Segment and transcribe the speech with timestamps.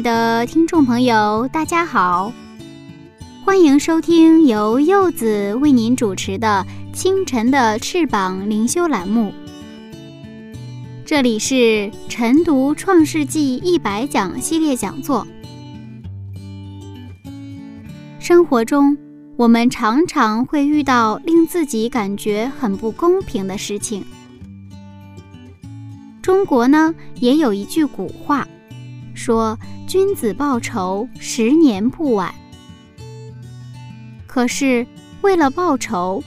[0.00, 2.32] 的听众朋友，大家好，
[3.44, 6.64] 欢迎收听由柚子为您主持的
[6.96, 9.34] 《清晨的翅膀》灵修栏目。
[11.04, 15.26] 这里是晨读《创世纪一百讲》系列讲座。
[18.18, 18.96] 生活中，
[19.36, 24.04] 我们常常会遇到令自己感觉很不公平的事情。
[26.22, 28.46] 中国呢，也有一句古话。
[29.20, 32.34] 说君子报仇，十年不晚。
[34.26, 34.86] 可是
[35.20, 36.24] 为了报仇，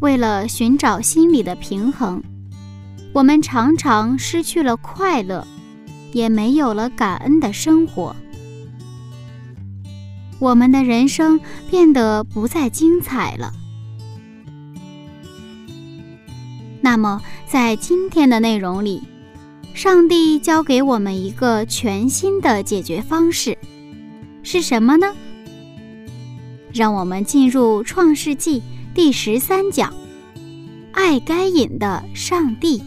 [0.00, 2.22] 为了寻找心理的平衡，
[3.12, 5.46] 我们常常失去了快乐，
[6.14, 8.16] 也没有了感恩的生活。
[10.38, 11.38] 我们的人生
[11.70, 13.52] 变得不再精彩了。
[16.80, 19.02] 那么，在今天的内容里。
[19.74, 23.56] 上帝教给我们一个全新的解决方式，
[24.42, 25.14] 是什么呢？
[26.72, 28.60] 让我们进入《创世纪》
[28.94, 29.92] 第十三讲：
[30.92, 32.82] 爱该隐的上帝。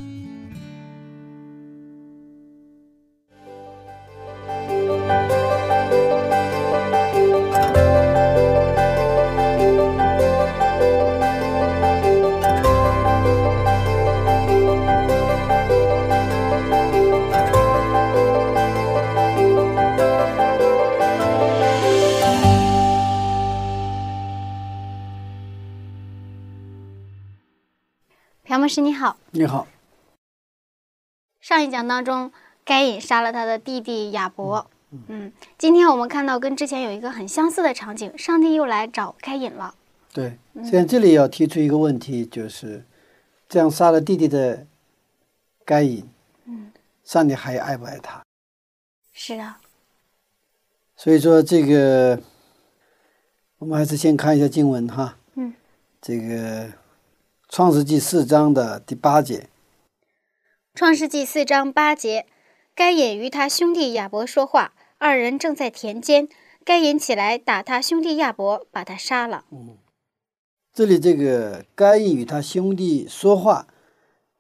[29.38, 29.68] 你好，
[31.42, 32.32] 上一讲当中，
[32.64, 34.66] 该隐杀了他的弟弟亚伯。
[35.10, 39.76] 嗯，今天我们看到跟之前有一个很相似的场景，上帝又来找该隐了。
[40.14, 42.86] 对，现在这里要提出一个问题，就是
[43.50, 44.66] 这样杀了弟弟的
[45.66, 46.10] 该隐，
[46.46, 46.72] 嗯，
[47.04, 48.24] 上帝还爱不爱他？
[49.12, 49.60] 是啊。
[50.96, 52.18] 所以说这个，
[53.58, 55.18] 我们还是先看一下经文哈。
[55.34, 55.54] 嗯。
[56.02, 56.72] 这个。
[57.56, 59.48] 创世纪四章的第八节。
[60.74, 62.26] 创世纪四章八节，
[62.76, 66.28] 该隐与他兄弟亚伯说话，二人正在田间。
[66.66, 69.46] 该隐起来打他兄弟亚伯，把他杀了。
[69.52, 69.78] 嗯，
[70.74, 73.68] 这里这个该隐与他兄弟说话，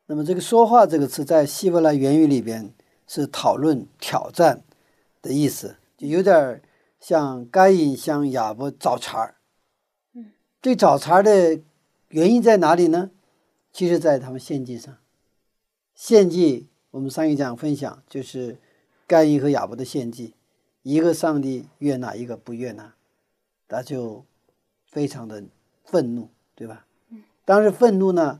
[0.07, 2.73] 那么这个“说话”这个词在希伯来原语里边
[3.07, 4.65] 是讨论、挑战
[5.21, 6.61] 的意思，就有点
[6.99, 9.35] 像该隐向亚伯找茬儿。
[10.13, 11.61] 嗯，这找茬儿的。
[12.15, 13.11] 原因在哪里呢？
[13.73, 14.97] 其实，在他们献祭上。
[15.95, 18.57] 献祭，我们上一讲分享就是
[19.05, 20.33] 该隐和亚伯的献祭，
[20.81, 22.93] 一个上帝悦纳，一个不悦纳，
[23.67, 24.23] 他就
[24.85, 25.43] 非常的
[25.83, 26.85] 愤怒，对吧？
[27.43, 28.39] 当时愤怒呢，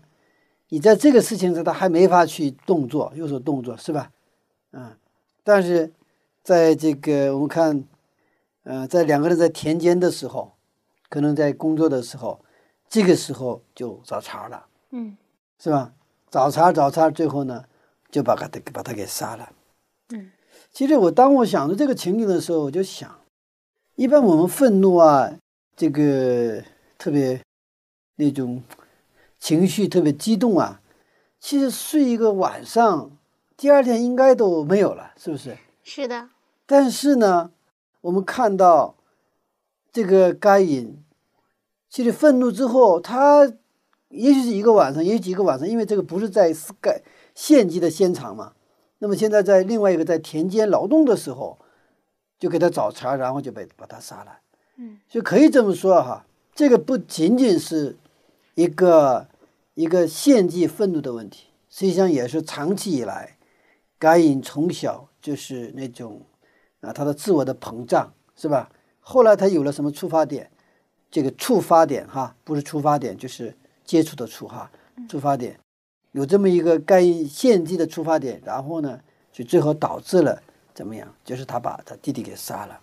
[0.70, 4.10] 你在这个事情上他还没法去动作，有所动作，是吧？
[4.72, 4.96] 嗯，
[5.44, 5.92] 但是
[6.42, 7.84] 在这个我们看，
[8.64, 10.54] 呃，在两个人在田间的时候，
[11.10, 12.40] 可能在工作的时候。
[12.90, 15.18] 这个时候就找茬了，嗯，
[15.60, 15.94] 是吧？
[16.32, 17.66] 找茬找茬，最后呢，
[18.12, 19.52] 就把他把他给杀了，
[20.10, 20.32] 嗯。
[20.72, 23.20] 其实我当我想着这个情景的时候，我就想，
[23.96, 25.34] 一般我们愤怒啊，
[25.76, 26.62] 这个
[26.98, 27.42] 特别
[28.18, 28.62] 那种
[29.40, 30.82] 情绪特别激动啊，
[31.40, 33.12] 其实睡一个晚上，
[33.56, 35.58] 第二天应该都没有了，是不是？
[35.84, 36.30] 是的。
[36.66, 37.52] 但是呢，
[38.02, 38.96] 我们看到
[39.92, 41.02] 这个该隐。
[41.96, 43.50] 其实愤怒之后，他
[44.10, 47.02] 也许是一个晚上，也许几个晚上，因为这个不是在盖
[47.34, 48.52] 献祭的现场嘛。
[48.98, 51.58] 那么现在在另外一个在田间劳动的时候，
[52.38, 54.40] 就给他找茬，然后就被把他杀了。
[54.76, 57.96] 嗯，就可以这么说哈，这个不仅仅是
[58.56, 59.30] 一个
[59.76, 63.38] 一个献祭愤怒的问题，实际上也是长期以来，
[63.98, 66.24] 该隐从小就是那种
[66.82, 68.70] 啊，他的自我的膨胀是吧？
[69.00, 70.52] 后来他有了什么出发点？
[71.16, 74.70] 这个触发点哈，不是出发点，就是接触的触哈。
[75.08, 75.58] 触发点
[76.12, 79.00] 有这么一个该献祭的出发点，然后呢，
[79.32, 81.16] 就最后导致了怎么样？
[81.24, 82.82] 就是他把他弟弟给杀了。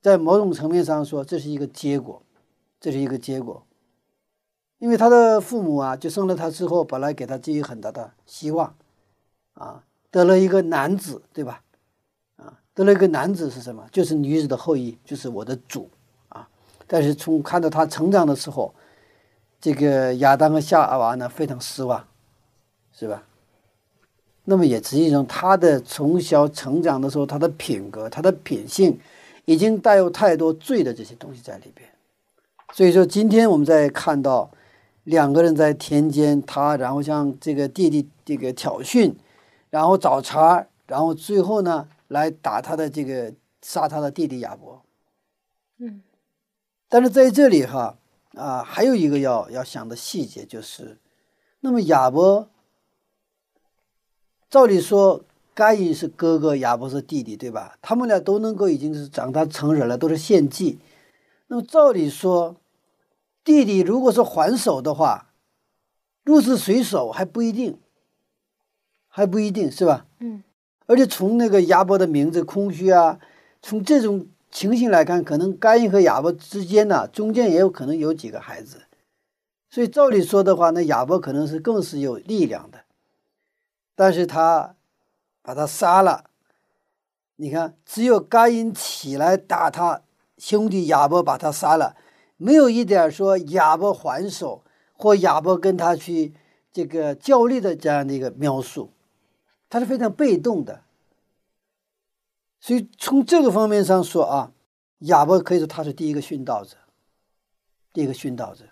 [0.00, 2.22] 在某种层面上说，这是一个结果，
[2.78, 3.66] 这是一个结果。
[4.78, 8.76] 因为他的父母啊，就生了他之后，本来给他寄予很大的希望，
[9.54, 9.82] 啊，
[10.12, 11.64] 得了一个男子，对吧？
[12.36, 13.88] 啊，得了一个男子是什么？
[13.90, 15.93] 就是女子的后裔，就是我的主啊。
[16.86, 18.74] 但是从看到他成长的时候，
[19.60, 22.06] 这个亚当和夏娃呢非常失望，
[22.92, 23.22] 是吧？
[24.44, 28.98] 那么也实际上他的从小成长的时候，他的品格、他的品性，
[29.44, 31.88] 已经带有太多罪的这些东西在里边。
[32.72, 34.50] 所以说，今天我们在看到。
[35.04, 39.12] 两个人在田间，他然后向这个弟弟这个挑衅，
[39.68, 44.82] 然后找茬，然后最后呢来打他的这个杀他的弟弟亚伯。
[45.76, 46.00] 嗯，
[46.94, 47.98] 但是在这里哈
[48.34, 50.96] 啊，还有一个要要想的细节就是，
[51.58, 52.48] 那么亚伯，
[54.48, 55.24] 照理说
[55.54, 57.76] 该隐是哥哥，亚伯是弟弟，对吧？
[57.82, 60.78] 他们俩都能够已经是长大成人了，都是献祭。
[61.48, 62.54] 那么照理说。
[63.42, 65.32] 弟弟如果是还手的话，
[66.22, 67.76] 入是谁手还不一定，
[69.08, 70.06] 还不一定是吧？
[70.20, 70.44] 嗯。
[70.86, 73.18] 而且从那个亚伯的名字空虚啊，
[73.60, 78.84] 从这种情形来看，可能该隐和亚伯之间呢，中间也有可能有几个孩子，
[79.68, 82.84] 所以照理说的话，那亚伯可能是更是有力量的，
[83.96, 84.76] 但是他
[85.42, 86.26] 把他杀了，
[87.34, 90.02] 你看，只有该隐起来打他
[90.38, 91.96] 兄弟亚伯，把他杀了。
[92.36, 94.62] 没有一点说亚伯还手
[94.92, 96.32] 或亚伯跟他去
[96.72, 98.92] 这个较力的这样的一个描述，
[99.68, 100.83] 他是非常被动的。
[102.64, 104.50] 所以从这个方面上说啊，
[105.00, 106.78] 亚伯可以说他是第一个殉道者，
[107.92, 108.64] 第一个殉道者，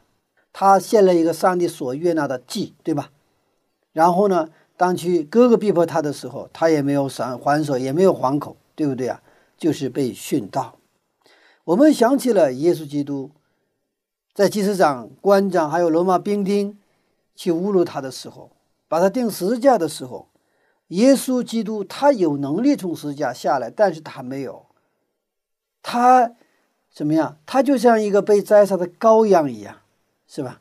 [0.50, 3.10] 他献了一个上帝所悦纳的祭，对吧？
[3.92, 4.48] 然后呢，
[4.78, 9.20] 当去哥哥逼迫他的时候，他也没有闪还手，也没有还口，对不对啊？
[9.58, 10.78] 就是被殉道。
[11.64, 13.30] 我们想起了耶稣基督。
[14.32, 16.78] 在祭司长、官长还有罗马兵丁
[17.36, 18.52] 去侮辱他的时候，
[18.88, 20.28] 把他钉十字架的时候，
[20.92, 24.66] 耶稣基督他有能力从十字架下来，但是他没有，
[25.82, 26.34] 他
[26.92, 27.38] 怎么样？
[27.46, 29.78] 他就像一个被宰杀的羔羊一样，
[30.26, 30.60] 是吧？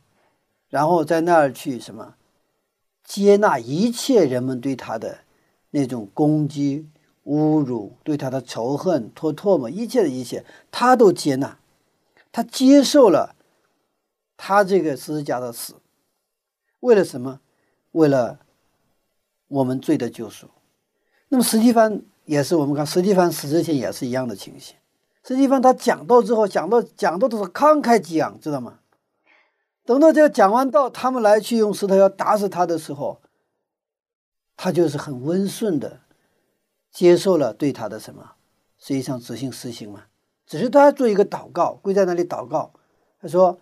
[0.69, 2.15] 然后在那儿去什么
[3.03, 5.19] 接纳一切人们对他的
[5.71, 6.87] 那种攻击、
[7.25, 11.57] 侮辱，对他的仇恨、唾唾沫，一切的一切，他都接纳，
[12.31, 13.35] 他接受了。
[14.43, 15.75] 他这个十字架的死，
[16.79, 17.41] 为了什么？
[17.91, 18.39] 为了
[19.51, 20.47] 我们罪的救赎。
[21.29, 24.75] 那么实际上也是，我们看实际上死之前也是一样的情形。
[25.23, 28.79] 实际上他讲道之后，讲到讲到都是慷慨激昂，知道吗？
[29.85, 33.21] 等到这个讲完道，他们来去用石头要打死他的时候，
[34.55, 35.99] 他就是很温顺的
[36.91, 38.31] 接受了对他的什么，
[38.79, 40.05] 实际上执行实行嘛。
[40.45, 42.71] 只是他做一个祷告，跪在那里祷告，
[43.21, 43.59] 他说。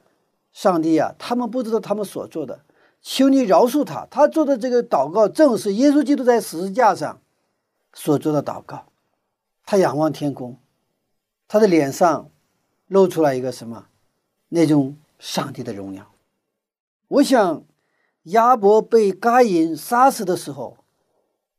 [0.51, 2.59] 上帝啊，他们不知道他们所做的，
[3.01, 4.07] 求你饶恕他。
[4.09, 7.21] 他做的这个祷告，正是耶稣基督在十字架上
[7.93, 8.85] 所做的祷告。
[9.65, 10.57] 他仰望天空，
[11.47, 12.29] 他的脸上
[12.87, 13.87] 露出来一个什么？
[14.49, 16.11] 那种上帝的荣耀。
[17.07, 17.63] 我想，
[18.23, 20.77] 亚伯被该隐杀死的时候，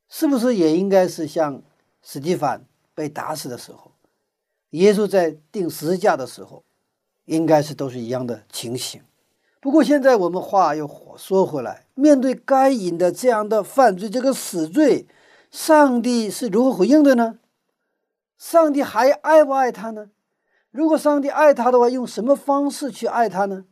[0.09, 1.63] 是不是也应该是像
[2.03, 3.93] 史蒂凡被打死的时候？
[4.71, 6.65] 耶稣在钉十字架的时候？
[7.27, 9.01] 应该是都是一样的情形，
[9.61, 10.89] 不过现在我们话又
[11.19, 15.07] 说回来，面对该隐的这样的犯罪，这个死罪，
[15.51, 17.39] 上帝是如何回应的呢？
[18.39, 20.11] 上帝还爱不爱他呢？
[20.71, 23.67] 如果上帝爱他的话，用什么方式去爱他呢？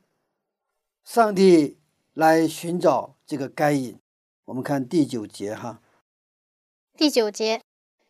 [1.04, 1.78] 上帝
[2.12, 3.98] 来寻找这个该隐，
[4.44, 5.80] 我们看第九节哈。
[6.96, 7.62] 第九节，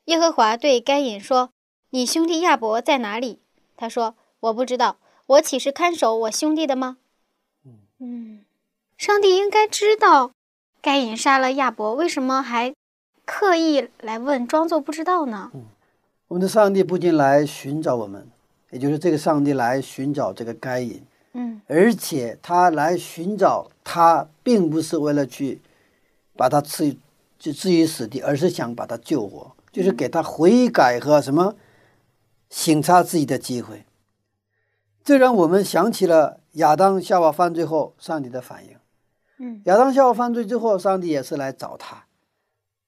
[0.06, 1.50] 耶和华对该隐说
[1.90, 3.40] ：“你兄弟亚伯在哪里？”
[3.76, 6.96] 他说：“我不知道。”我岂是看守我兄弟的吗？
[8.00, 8.40] 嗯，
[8.96, 10.30] 上帝应该知道
[10.80, 12.72] 该隐杀了亚伯，为什么还
[13.24, 15.50] 刻意来问，装作不知道呢？
[15.52, 15.64] 嗯，
[16.28, 18.28] 我们的上帝不仅来寻找我们，
[18.70, 21.02] 也就是这个上帝来寻找这个该隐，
[21.32, 25.60] 嗯，而且他来寻找他，并不是为了去
[26.36, 26.96] 把他置
[27.36, 31.56] 就置于死地，而是想把他救活，就是给他悔改和什么
[32.48, 33.84] 省察自己的机会。
[35.08, 38.76] 这让我们想起了亚当夏娃犯罪后上帝的反应。
[39.38, 42.04] 嗯，亚当夏娃犯罪之后，上帝也是来找他。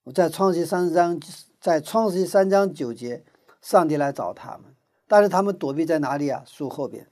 [0.02, 1.18] 我在创世三章，
[1.58, 3.24] 在创世三章九节，
[3.62, 4.74] 上帝来找他们，
[5.08, 6.44] 但是他们躲避在哪里啊？
[6.46, 7.08] 树后边，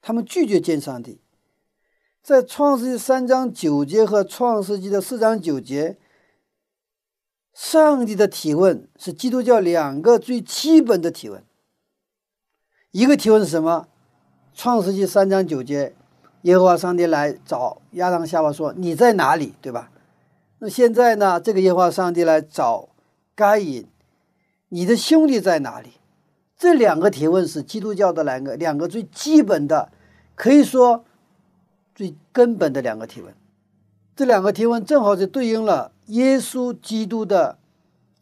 [0.00, 1.20] 他们拒绝见上帝。
[2.22, 5.98] 在创世三章九节和创世纪的四章九节，
[7.52, 11.44] 上帝的提问是基督教两个最基本的提问。
[12.92, 13.88] 一个提问是什么？
[14.54, 15.94] 创世纪三章九节，
[16.42, 19.90] 耶和华上帝来找亚当夏娃说：“你在哪里？”对吧？
[20.58, 21.40] 那现在呢？
[21.40, 22.88] 这个耶和华上帝来找
[23.34, 23.86] 该隐，
[24.68, 25.92] 你的兄弟在哪里？
[26.56, 29.90] 这两个提问是基督教的两个两个最基本的，
[30.36, 31.04] 可以说
[31.94, 33.34] 最根本的两个提问。
[34.14, 37.58] 这两个提问正好就对应了耶稣基督的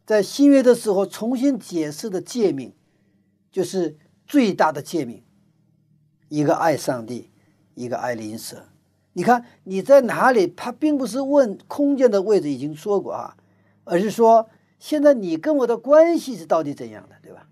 [0.06, 2.72] 在新约的时候重新解释的诫命，
[3.52, 5.22] 就是最大的诫命：
[6.30, 7.28] 一个爱上帝，
[7.74, 8.64] 一个爱邻舍。
[9.12, 10.46] 你看你在哪里？
[10.46, 13.36] 他并不是问空间的位置，已经说过啊，
[13.84, 17.48] 而是说现在你跟我的关系是到底怎样的，对吧？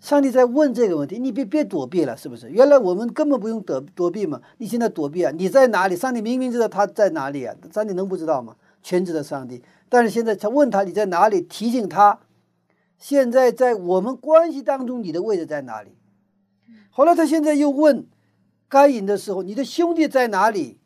[0.00, 2.48] 上帝在问这个问题，你别别躲避了，是不是？
[2.48, 5.32] 原来我们根本不用躲躲避嘛，你现在躲避啊？
[5.34, 5.96] 你在哪里？
[5.96, 8.56] 上帝明明知道他在哪里啊，上帝能不知道吗？
[8.82, 12.20] 全知的上帝，但是现在他问他你在哪里，提醒他，
[12.96, 15.90] 现在在我们关系当中你的位置在哪里？
[16.88, 18.06] 后来他现在又问
[18.70, 20.78] 该隐的时候，你的兄弟在哪里？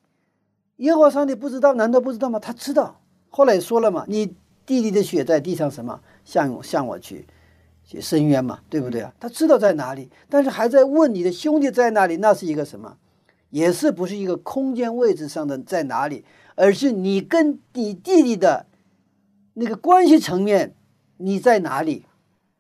[0.79, 1.75] 耶和华上帝不知道？
[1.75, 2.41] 难道不知道吗？
[2.41, 3.01] 他知道。
[3.29, 4.35] 后来说了嘛，你
[4.67, 7.27] 弟弟的血在地上什么向向我去。
[7.87, 9.13] 去深渊嘛，对不对啊？
[9.21, 12.17] 他知道在哪里，但是还在问你的兄弟在哪里？
[12.17, 12.97] 那是一个什么？
[13.51, 16.25] 也是不是一个空间位置上的在哪里？
[16.55, 18.65] 而是你跟你弟弟的
[19.53, 20.75] 那个关系层面，
[21.19, 22.07] 你在哪里？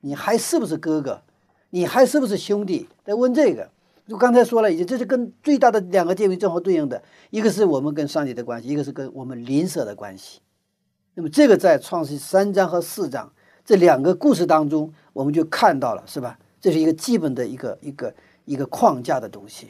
[0.02, 1.22] 你还是不是哥哥？
[1.70, 2.88] 你还是不是兄弟？
[3.02, 3.70] 在问这个。
[4.06, 10.40] 就刚才说了，已经这是跟最大的两个界面正好对应的，一个是我们跟上帝的关系，一个是跟我们邻舍的关系。
[11.14, 13.32] 那么这个在创世三章和四章
[13.64, 14.92] 这两个故事当中。
[15.14, 16.36] 我们就看到了，是吧？
[16.60, 18.12] 这是一个基本的一个一个
[18.46, 19.68] 一个框架的东西。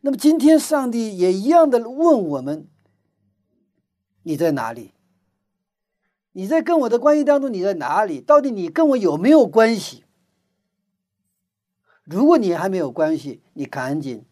[0.00, 2.66] 那么今天上帝也一样的问我们：
[4.24, 4.90] 你在哪里？
[6.32, 8.20] 你在跟我的关系当中，你在哪里？
[8.20, 10.02] 到底你跟我有没有关系？
[12.10, 14.24] 如果你还没有关系，你赶紧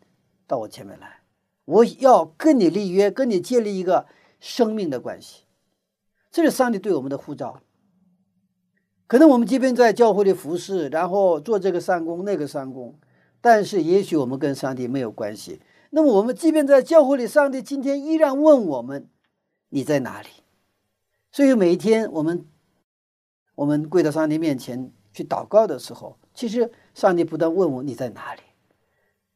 [0.48, 1.20] 到我前面来，
[1.64, 4.06] 我要跟你立约，跟你建立一个
[4.40, 5.44] 生命的关系。
[6.32, 7.60] 这是上帝对我们的呼召。
[9.06, 12.98] 可能我们即便在教会里服侍，然后做这个三公那个三公，
[13.40, 15.62] 但是也许我们跟上帝没有关系。
[15.90, 19.08] 那么我们即便在教会里，上帝今天依然问我们
[19.70, 20.28] ：“你在哪里？”
[21.30, 22.44] 所以每一天我们
[23.54, 28.40] 我们跪到上帝面前去祷告的时候，其实上帝不断问我：“你在哪里？”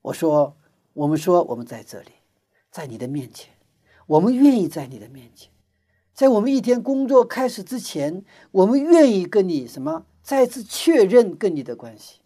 [0.02, 0.57] 我说
[0.95, 2.11] ：“我们说我们在这里，
[2.73, 3.54] 在你的面前，
[4.09, 5.49] 我们愿意在你的面前。”
[6.12, 12.19] 在我们一天工作开始之前，我们愿意跟你什么再次确认跟你的关系。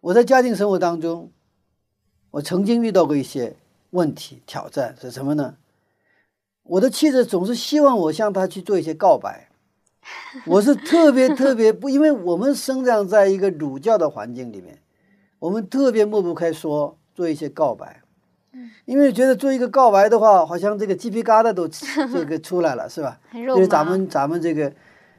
[0.00, 1.30] 我在家庭生活当中，
[2.30, 3.58] 我曾经遇到过一些
[3.90, 5.58] 问题挑战是什么呢？
[6.62, 9.50] 我的妻子总是希望我向她去做一些告白，
[10.46, 14.78] 我是特别特别 不，因为我们生长在一个儒教的环境里面，
[15.38, 18.00] 我们特别抹不开说做一些告白。
[18.84, 23.18] 因为觉得做一个告白的话，好像这个鸡皮疙瘩都这个出来了，是吧？
[23.32, 24.72] 就是咱们咱们这个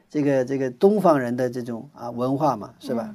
[0.08, 3.14] 这个这个东方人的这种啊文化嘛，是吧？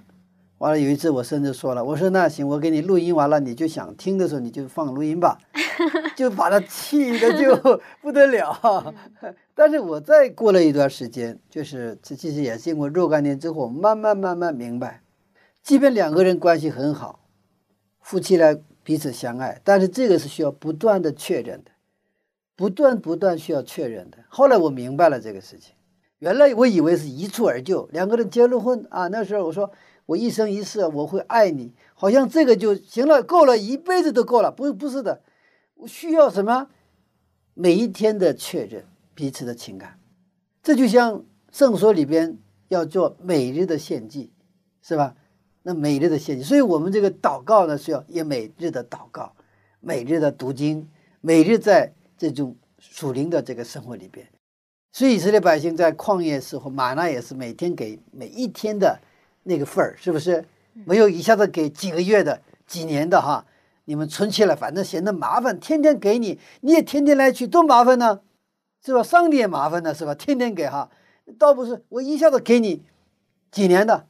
[0.62, 5.40] 完了有一次我甚至说了，我说那行，我给你录音完了，你就想听的时候你就放录音吧，
[6.16, 8.94] 就把他气的就 不得了。
[9.56, 15.02] 但是我再过了一段时间，就是这其实也经过若干年之后，慢慢慢慢明白，
[15.64, 17.22] 即便两个人关系很好，
[18.00, 18.62] 夫妻来。
[18.84, 21.70] 彼此相爱，但是这个是需要不断的确认的，
[22.56, 24.18] 不断不断需要确认的。
[24.28, 25.76] 后来我明白了这个事情，
[26.18, 29.72] 原来我以为是一蹴而就，两个人结了婚啊，那时候我说
[30.06, 34.52] 我一生一世我会爱你，好像这个就行了，够了一辈子都够了。
[34.52, 35.22] 不不是的，
[35.76, 36.68] 我需要什么？
[37.54, 40.00] 每一天的确认彼此的情感，
[40.64, 42.38] 这就像圣所里边
[42.70, 44.32] 要做每日的献祭，
[44.82, 45.16] 是吧？
[45.64, 49.36] 那每日的献祭，所以我们这个祷告呢，是要也每日的祷告，
[49.80, 50.90] 每日的读经，
[51.20, 54.28] 每日在这种属灵的这个生活里边。
[54.92, 59.00] 所以以色列百姓在旷野时候，玛纳也是每天给每一天的
[59.44, 60.46] 那个份儿，是不是？
[60.86, 63.46] 没有一下子给几个月的、几年的哈，
[63.86, 68.22] 你们存起来，反正嫌得麻烦，天天给你，你也天天来取，多麻烦呢，
[68.84, 69.04] 是吧？
[69.04, 70.16] 上帝也麻烦呢，是吧？
[70.16, 70.90] 天天给哈，
[71.38, 72.84] 倒不是我一下子给你
[73.52, 74.08] 几年的。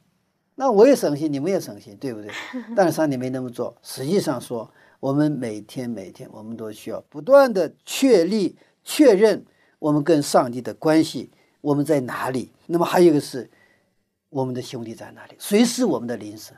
[0.54, 2.30] 那我也省心，你们也省心，对不对？
[2.76, 3.74] 但是上帝没那么做。
[3.82, 4.70] 实际上说，
[5.00, 9.44] 我们每天每天，我们都需要不断的确立、确认
[9.78, 11.30] 我们跟上帝的关系，
[11.62, 12.52] 我们在哪里？
[12.66, 13.50] 那么还有一个是，
[14.32, 15.36] 我们的兄弟在哪里？
[15.38, 16.54] 谁是我们的邻舍？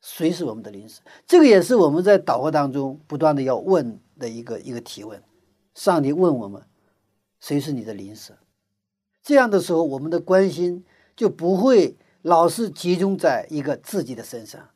[0.00, 1.02] 谁是我们的邻舍？
[1.26, 5.22] 这个也是我们在祷告当中不断的要问的一个一个提问。
[5.74, 6.62] 上帝问我们：
[7.38, 8.34] 谁是你的邻舍？
[9.22, 11.96] 这样的时候，我们的关心就不会。
[12.22, 14.70] 老是集中在一个自己的身上，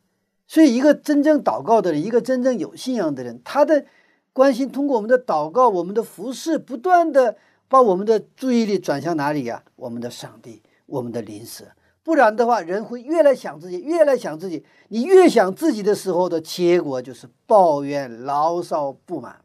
[0.47, 3.85] 所以，一个真正祷告的人，一个真正有信仰的人，他的
[4.33, 7.37] 关心通过我们的祷告、我们的服饰，不断的
[7.69, 9.65] 把我们的注意力转向哪里呀？
[9.75, 10.63] 我们的上帝，
[10.93, 11.65] 我们的邻舍。
[12.03, 14.65] 不然的话，人会越来想自己，越来想自己。
[14.89, 19.41] 你越想自己的时候的结果就是抱怨、牢骚、不满。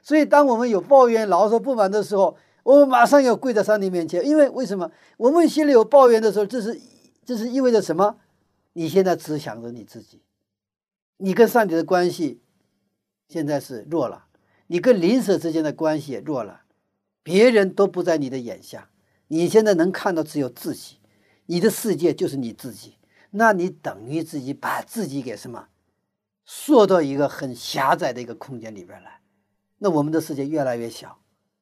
[0.00, 4.24] 所以，当我们有抱怨、牢骚、不满的时候，我们马上要跪在上帝面前。
[4.26, 4.90] 因为为什么？
[5.16, 6.80] 我们心里有抱怨的时候，这是
[7.24, 8.16] 这是意味着什么？
[8.74, 10.22] 你现在只想着你自己，
[11.18, 12.40] 你跟上帝的关系
[13.28, 14.26] 现在是弱了，
[14.68, 16.62] 你跟邻舍之间的关系也弱了，
[17.22, 18.88] 别人都不在你的眼下，
[19.32, 20.98] 你现在能看到只有自己，
[21.46, 22.98] 你的世界就是你自己，
[23.30, 25.68] 那你等于自己把自己给什么
[26.44, 29.22] 缩到一个很狭窄的一个空间里边来，
[29.78, 31.18] 那我们的世界越来越小，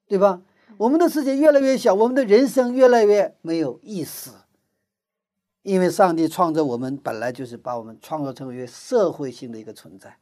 [0.09, 0.43] 对吧？
[0.79, 4.33] 我们的世界越来越小，我们的人生越来越没有意思。
[5.63, 10.17] 因为上帝创造我们，本来就是把我们创造成为社会性的一个存在，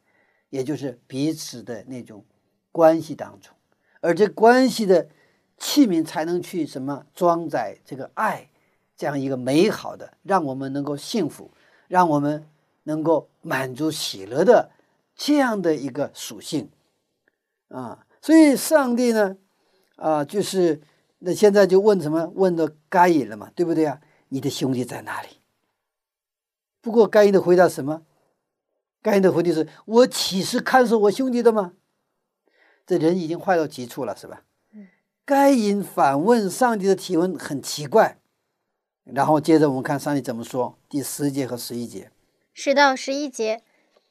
[0.51, 2.23] 也就是彼此的那种
[2.71, 3.55] 关系当中，
[4.01, 5.09] 而这关系的
[5.59, 8.49] 器皿才能去什么装载这个爱，
[8.95, 11.51] 这样一个美好的，让我们能够幸福，
[11.87, 12.47] 让我们
[12.83, 14.71] 能够满足喜乐的
[15.15, 16.69] 这样的一个属性
[17.67, 18.05] 啊。
[18.21, 19.37] 所以上帝呢，
[19.97, 20.81] 啊，就是
[21.19, 22.31] 那现在就问什么？
[22.35, 24.01] 问到该隐了嘛，对不对啊？
[24.29, 25.27] 你的兄弟在哪里？
[26.81, 28.03] 不过该隐的回答什么？
[29.01, 31.73] 该隐的回答是：“我岂是看守我兄弟的吗？”
[32.85, 34.43] 这人已经坏到极处了，是吧？
[35.29, 38.17] 该隐反问上帝的提问很奇怪。
[39.03, 42.09] 然后接着我们看上帝怎么说，第十节和十一节。
[42.51, 43.61] 十到十一节，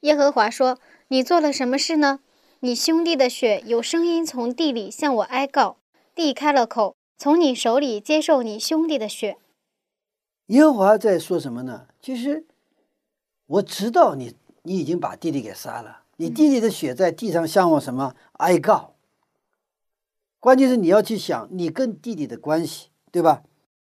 [0.03, 2.21] 耶和华说：“你做了什么事呢？
[2.61, 5.79] 你兄弟的血有声音从地里向我哀告，
[6.15, 9.39] 地开了口，从你手里接受你兄弟的血。”
[10.47, 11.89] 耶和华在说什么呢？
[12.01, 12.47] 其实
[13.47, 16.03] 我知道你，你已经把弟弟给杀了。
[16.19, 18.95] 你弟弟的血在地上向我什么哀告？
[20.41, 23.43] 关键是你要去想你跟弟弟的关系，对吧？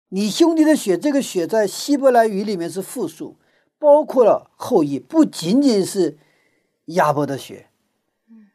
[0.10, 3.38] 你兄弟的血，这个血在希伯来语里面是复数，
[3.80, 6.17] 包括了后裔，不仅仅是
[6.86, 7.67] 亚伯的血，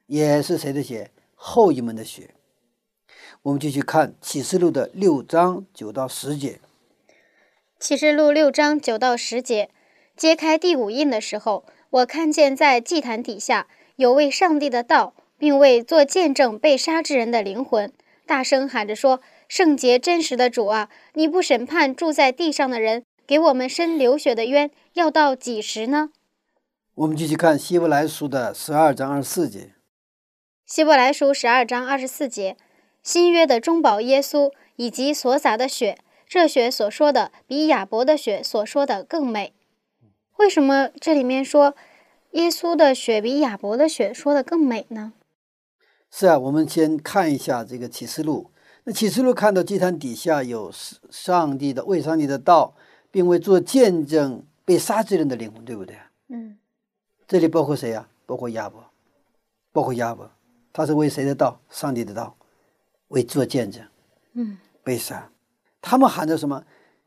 [0.06, 1.12] 也是谁的血？
[1.34, 2.34] 后裔们的血。
[3.42, 6.60] 我们继续看启示录的六章九到十节。
[7.78, 9.70] 启示录六章九到十节，
[10.16, 17.92] 揭开第五印的时候，我看见在祭坛底下有位上帝的道，并为做见证被杀之人的灵魂，
[18.26, 26.10] 大声喊着说：“圣洁真实的主啊，你不审判住在地上的人，给我们伸流血的冤，要到几时呢？”
[26.96, 29.72] 我们继续看希伯来书的十二章二十四节。
[30.64, 32.56] 希伯来书十二章二十四节，
[33.02, 35.98] 新约的中保耶稣以及所洒的血。
[36.28, 39.52] 这血所说的比亚伯的血所说的更美，
[40.38, 41.76] 为什么这里面说
[42.32, 45.12] 耶稣的血比亚伯的血说的更美呢？
[46.18, 48.50] 是啊，我们先看一下这个启示录。
[48.84, 50.72] 那启示录看到祭坛底下有
[51.10, 52.74] 上帝的为上帝的道，
[53.10, 55.94] 并为做见证被杀之人的灵魂，对不对？
[56.28, 56.56] 嗯。
[57.28, 58.08] 这里包括谁呀？
[58.24, 58.82] 包括亚伯，
[59.72, 60.30] 包括亚伯，
[60.72, 61.60] 他是为谁的道？
[61.68, 62.34] 上帝的道，
[63.08, 63.84] 为做见证。
[64.32, 64.56] 嗯。
[64.82, 65.30] 被杀。
[65.82, 66.64] 他们喊着什么？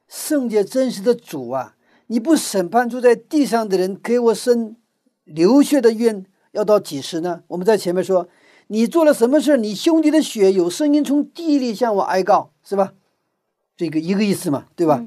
[0.07, 1.75] 圣洁真实的主啊！
[2.05, 4.75] 你不审判住在地上的人，给我伸
[5.23, 7.41] 流血的冤，要到几时呢？
[7.47, 8.29] 我们在前面说，
[8.71, 12.93] 你做了什么事你兄弟的血有声音从地里向我哀告，是吧？
[13.75, 15.03] 这个一个意思嘛，对吧？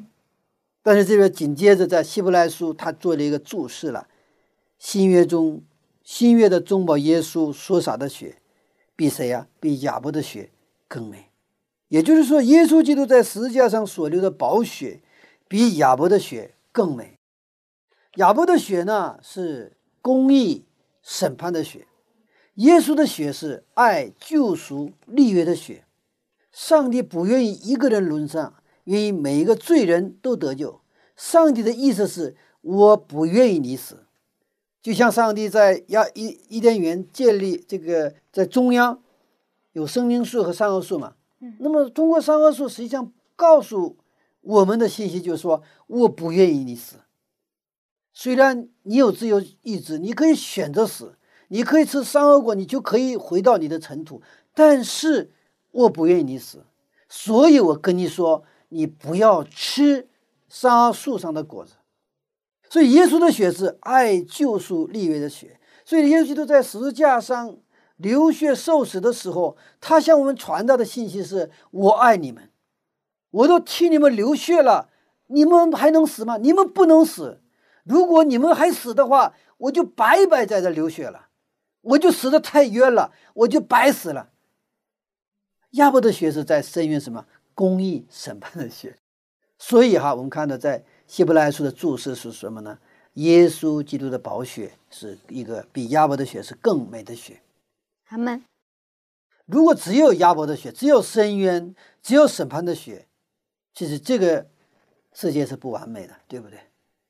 [0.82, 4.08] 但是这边紧接着在希伯来书，他做了一个注释了：
[4.78, 5.62] 新约中，
[6.02, 8.38] 新约的中保耶稣所洒的血，
[8.96, 9.46] 比谁呀？
[9.60, 10.50] 比亚伯的血
[10.88, 11.28] 更美。
[11.86, 15.02] 也就是说，耶稣基督在十字架上所流的宝血，
[15.46, 17.16] 比亚伯的血更美。
[18.16, 20.64] 亚伯的血呢是公义
[21.00, 21.86] 审判的血，
[22.54, 25.84] 耶稣的血是爱救赎立约的血。
[26.50, 30.80] 上帝不愿意一个人沦丧，愿意每一个罪人都得救。
[31.16, 34.04] 上帝的意思是，我不愿意你死。
[34.82, 39.00] 就像上帝在亚伊伊甸园建立这个，在中央
[39.72, 41.14] 有生命树和善恶树嘛。
[41.58, 43.96] 那么，通过善恶树实际上告诉
[44.42, 46.96] 我们的信息就是说，我不愿意你死。
[48.12, 51.16] 虽然你有自由意志，你可以选择死，
[51.52, 54.22] 你可以吃三恶果，你就可以回到你的尘土，
[54.54, 55.30] 但是
[55.70, 56.64] 我不愿意你死。
[57.10, 60.08] 所以我跟你说，你不要吃
[60.48, 61.74] 三恶树上的果子。
[62.70, 65.60] 所以，耶稣的血是爱救赎立约的血。
[65.84, 67.56] 所以，耶稣基督在十字架上。
[67.98, 72.50] 流血受死的时候，他向我们传达的信息是：我爱你们，
[73.30, 74.88] 我都替你们流血了，
[75.28, 76.36] 你们还能死吗？
[76.38, 77.40] 你们不能死。
[77.84, 81.28] 如果你们还死的话，我就白白在这流血了，
[81.82, 84.30] 我就死的太冤了，我就白死了。
[85.72, 88.98] 亚伯的血是在深渊什么公义审判的血，
[89.58, 92.78] 所以哈，我们看到在希伯来书的注释是什么呢？
[93.14, 97.42] 耶稣基督的宝血是一个比亚伯的血是更美的血。
[98.06, 98.42] 他们
[99.44, 103.06] 如果只有亚伯的血，只有深渊，只有审判的血，
[103.74, 104.46] 其实这个
[105.12, 106.58] 世界是不完美的，对不对？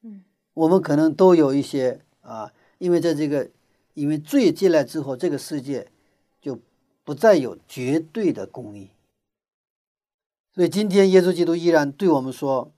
[0.02, 3.48] 嗯，我们可能都有一些啊，因为在这个
[3.94, 5.90] 因为罪进来之后，这个世界
[6.40, 6.59] 就
[7.05, 8.90] 不再有绝对的公义。
[10.55, 12.72] 所以今天耶稣基督依然对我们说：，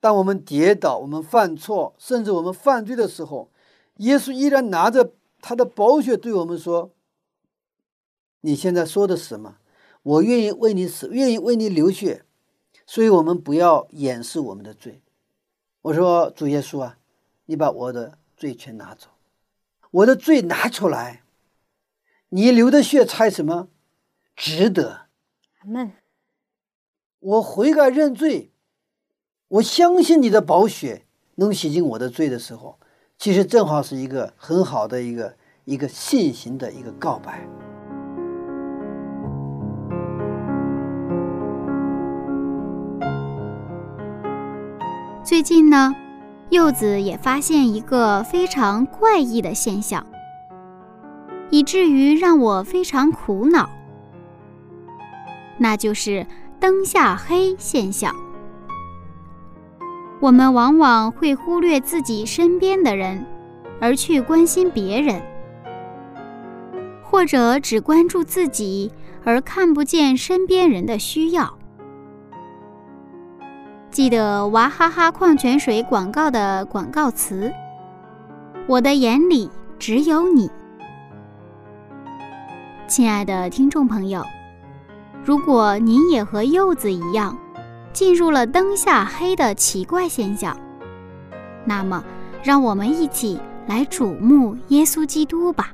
[0.00, 3.50] 当我们跌倒、我们犯错，甚至我们犯罪的时候，
[3.96, 6.92] 耶稣依然拿着他的宝血对我们说。
[8.42, 9.56] 你现在说的是什么？
[10.02, 12.24] 我愿意为你死，愿意为你流血，
[12.86, 15.02] 所以我们不要掩饰我们的罪。
[15.82, 16.98] 我说主耶稣啊，
[17.46, 19.08] 你把我的罪全拿走，
[19.90, 21.22] 我的罪拿出来，
[22.28, 23.68] 你流的血才什么
[24.36, 25.06] 值得？
[25.60, 25.92] 阿门。
[27.20, 28.52] 我悔改认罪，
[29.48, 32.78] 我相信你的宝血能洗净我的罪的时候，
[33.16, 37.44] 其实正好是一个很好的一个一个信心的一个告白。
[45.24, 45.94] 最近呢，
[46.50, 50.04] 柚子也发现一个非常怪异的现象，
[51.50, 53.68] 以至于让我非常苦恼，
[55.58, 56.26] 那就是
[56.58, 58.14] 灯下黑现象。
[60.20, 63.26] 我们往往会忽略自己身边的人，
[63.78, 65.20] 而去关心别人，
[67.02, 68.90] 或者只关注自己，
[69.22, 71.57] 而看不见身边人的需要。
[73.98, 77.52] 记得娃哈哈矿泉水广告的广告词
[78.68, 80.48] ：“我的眼里只有你。”
[82.86, 84.22] 亲爱的听众朋友，
[85.24, 87.36] 如果您也和柚子一样，
[87.92, 90.56] 进入了灯下黑的奇怪现象，
[91.64, 92.04] 那么
[92.40, 95.72] 让我们一起来瞩目耶稣基督吧。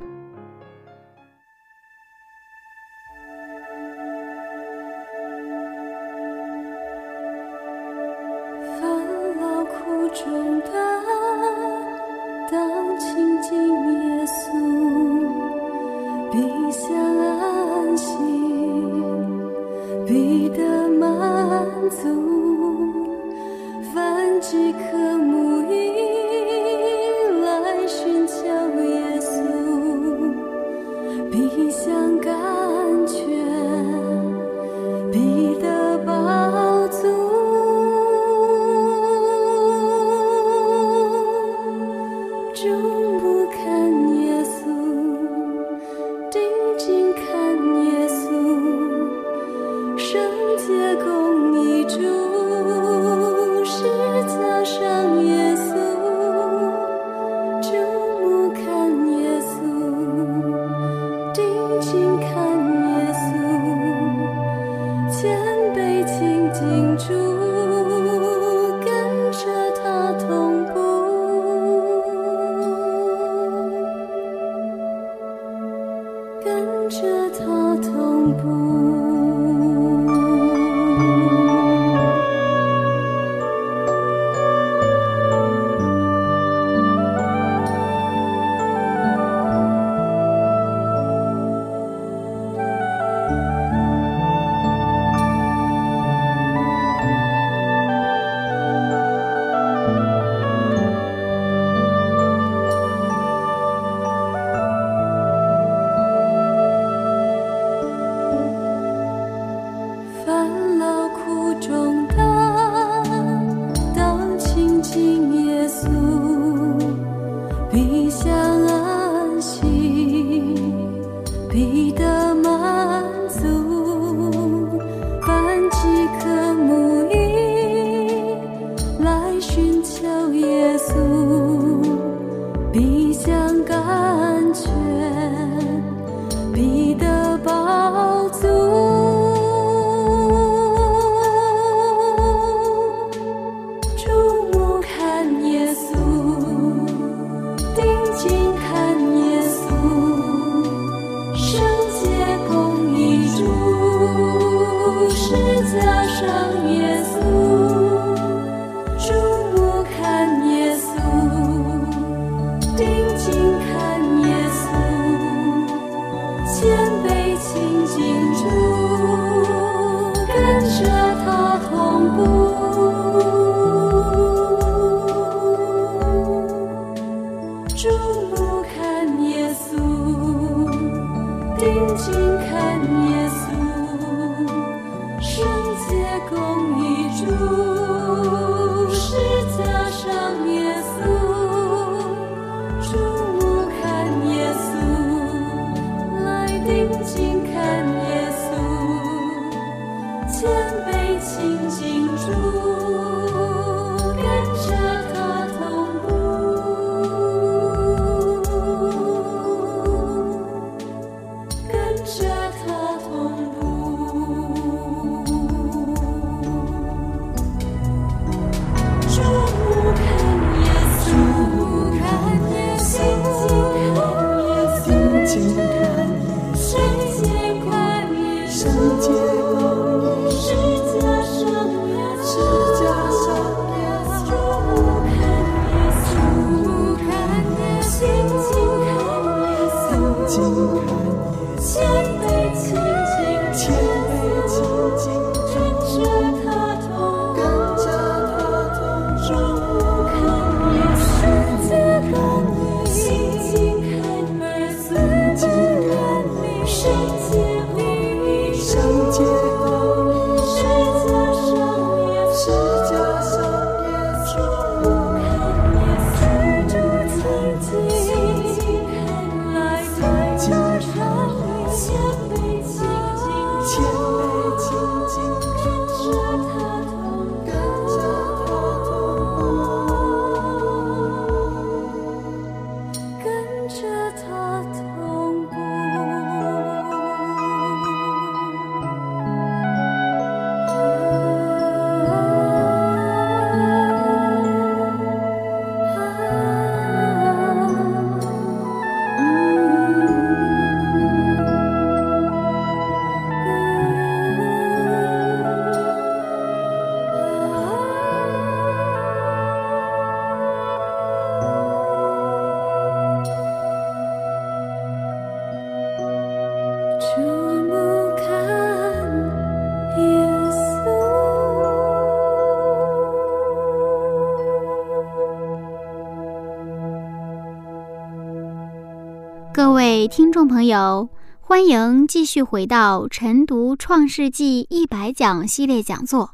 [330.55, 331.09] 朋友，
[331.41, 336.33] 欢迎继续回到晨读《创世纪一百讲》系列讲座。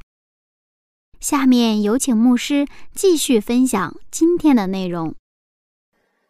[1.19, 5.15] 下面有请牧师继续分享今天的内容。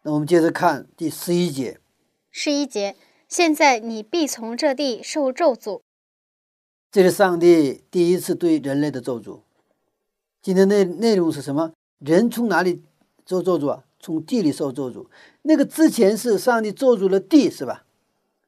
[0.03, 1.81] 那我们接着看第十一节。
[2.31, 2.95] 十一节，
[3.29, 5.81] 现在你必从这地受咒诅。
[6.93, 9.41] 这是上帝第一次对人类的咒诅。
[10.41, 11.73] 今天内内容是什么？
[11.99, 12.85] 人从哪里
[13.27, 13.83] 受咒诅啊？
[14.01, 15.07] 从地里受咒诅。
[15.43, 17.85] 那个之前是上帝咒诅了地，是吧？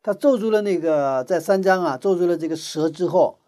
[0.03, 3.39] 他咒诅了那个在三章啊，咒诅了这个蛇之后，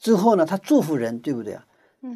[0.00, 1.64] 之后呢，他祝福人，对不对啊？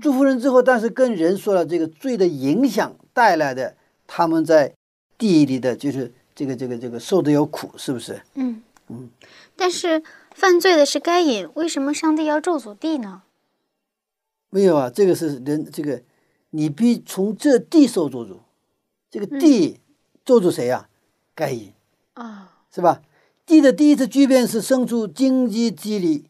[0.03, 3.77] 祝福人之后，但是跟人说了这个罪的影响带来的，
[4.07, 4.75] 他们在
[5.17, 8.21] 地里的就是这个这个这个受的有苦，是不是？
[8.35, 9.11] 嗯嗯。
[9.55, 10.03] 但是
[10.35, 13.23] 犯罪的是该隐，为什么上帝要咒诅地呢？
[14.51, 16.01] 没有啊，这个是人这个，
[16.51, 18.39] 你必从这地受咒诅，
[19.15, 19.81] 这个地。
[20.25, 20.89] 做主谁呀？
[21.35, 21.75] 该隐
[22.15, 23.03] 啊，是吧？
[23.45, 26.25] 地的第一次巨变是生出荆棘蒺藜，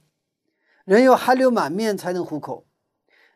[0.84, 2.66] 人要汗流满面才能糊口。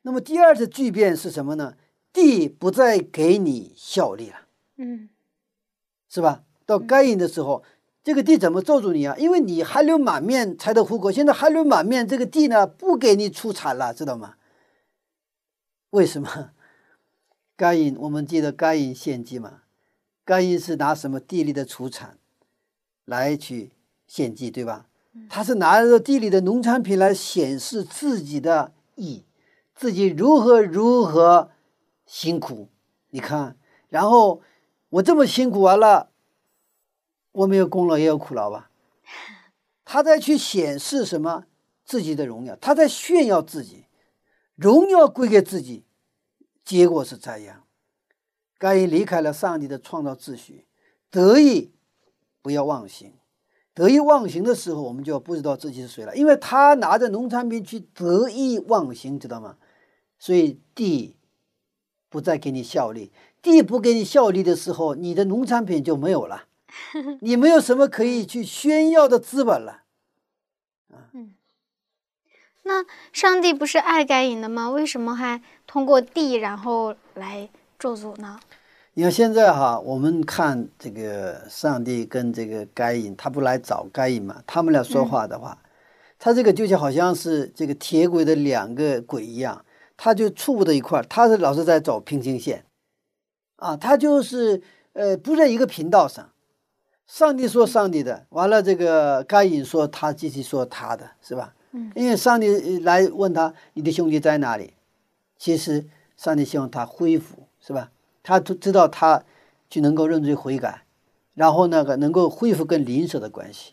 [0.02, 1.76] 那么第二次巨变是什么呢？
[2.12, 4.36] 地不再给你效力了，
[4.78, 5.08] 嗯，
[6.08, 6.42] 是吧？
[6.66, 7.62] 到该隐的时候，
[8.02, 9.16] 这个地怎么咒住你啊？
[9.16, 14.34] 因为你汗流满面才得糊口，现在汗流满面，这个地呢不给你出产了，知道吗？
[15.90, 16.50] 为什么？
[17.58, 19.62] 该隐，我们记得该隐献祭嘛？
[20.24, 22.16] 该隐是拿什么地里的出产
[23.04, 23.72] 来去
[24.06, 24.86] 献祭，对吧？
[25.28, 29.24] 他是拿着地里的农产品来显示自己的义，
[29.74, 31.50] 自己如何如何
[32.06, 32.68] 辛苦。
[33.10, 33.56] 你看，
[33.88, 34.40] 然后
[34.90, 36.10] 我这么辛苦完了，
[37.32, 38.70] 我没有功劳也有苦劳吧？
[39.84, 41.46] 他在去显示什么
[41.84, 42.54] 自己的荣耀？
[42.54, 43.86] 他在炫耀自己，
[44.54, 45.82] 荣耀归给自己，
[46.68, 47.64] 结果是这样。
[48.58, 50.66] 该隐离开了上帝的创造秩序，
[51.10, 51.72] 得意
[52.42, 53.14] 不要忘形，
[53.72, 56.14] 得意忘形的时候，我们就不知道自己是谁了。
[56.14, 59.56] 因为他拿着农产品去得意忘形，知道吗？
[60.18, 61.16] 所以地
[62.10, 66.48] 不再给你效力，地不给你效力的时候，你的农产品就没有了，
[67.22, 69.84] 你没有什么可以去炫耀的资本了。
[71.14, 71.34] 嗯，
[72.64, 74.68] 那上帝不是爱该隐的吗？
[74.68, 77.48] 为什么还通过地然后来？
[77.78, 78.40] 咒诅呢？
[78.94, 84.42] 你看现在哈，我们看这个上帝跟这个该隐，他不来找该隐嘛？
[84.48, 85.56] 他们俩说话的话，
[86.18, 89.64] 他这个就像好像是这个铁轨的两个轨一样，
[89.96, 92.64] 他就触不到一块儿，他是老是在走平行线，
[93.58, 94.60] 啊，他就是
[94.94, 96.28] 呃不在一个频道上。
[97.06, 101.54] 上帝说上帝的，完了这个该隐说他继续说他的，是吧？
[101.70, 104.72] 嗯，因为上帝来问他你的兄弟在哪里，
[105.38, 107.92] 其实上帝希望他恢复，是吧？
[108.22, 109.24] 他都知道他
[109.70, 110.84] 就能够认罪悔改，
[111.34, 113.72] 然后那个能够恢复跟邻舍的关系，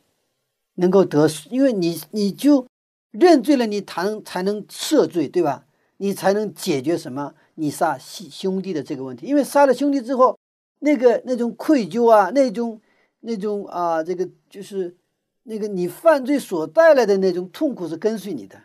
[0.76, 2.68] 能够得，因为你你就
[3.12, 5.66] 认罪了，你才才能赦罪，对吧？
[5.98, 7.34] 你才能解决什么？
[7.56, 10.38] 你杀兄兄弟的这个问题，因为杀了兄弟之后，
[10.80, 12.80] 那个那种愧疚啊，那种
[13.22, 14.96] 那种啊，这个就是
[15.44, 18.62] 那个你犯罪所带来的那种痛苦是跟随你的，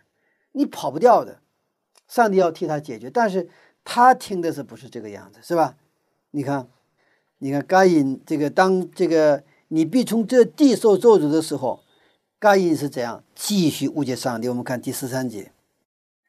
[0.52, 1.40] 你跑不掉的。
[2.10, 3.48] 上帝要替他解决，但是。
[3.82, 5.74] 他听的是不是这个样子，是吧？
[6.32, 6.68] 你看，
[7.38, 11.80] 你看，该隐这个当这个你必从这地受咒诅的时候，
[12.38, 14.50] 该隐是怎样继续误解上帝？
[14.50, 15.50] 我们看第十三节。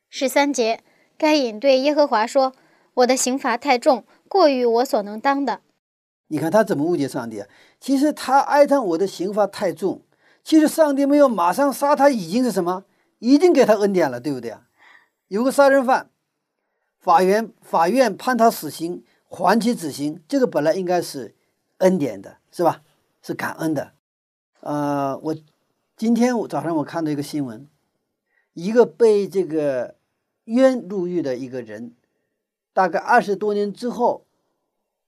[0.09, 0.81] 十三节，
[1.17, 2.53] 该隐对耶和华说
[2.95, 5.59] ：“我的刑罚太重，过于我所能当的。”
[6.29, 7.47] 你看他怎么误解上帝啊？
[7.81, 10.01] 其实他哀叹我的刑罚太重，
[10.41, 12.85] 其实上帝没有马上杀他，已经是什么？
[13.19, 14.61] 已经给他恩典了，对不对啊？
[15.31, 16.09] 有个杀人犯。
[16.99, 21.35] 法院法院判他死刑，缓期执行，这个本来应该是
[21.77, 22.83] 恩典的，是吧？
[23.21, 23.93] 是感恩的。
[24.59, 25.35] 呃，我
[25.95, 27.65] 今天我早上我看到一个新闻，
[28.53, 29.95] 一个被这个
[30.43, 31.95] 冤入狱的一个人，
[32.73, 34.25] 大概二十多年之后，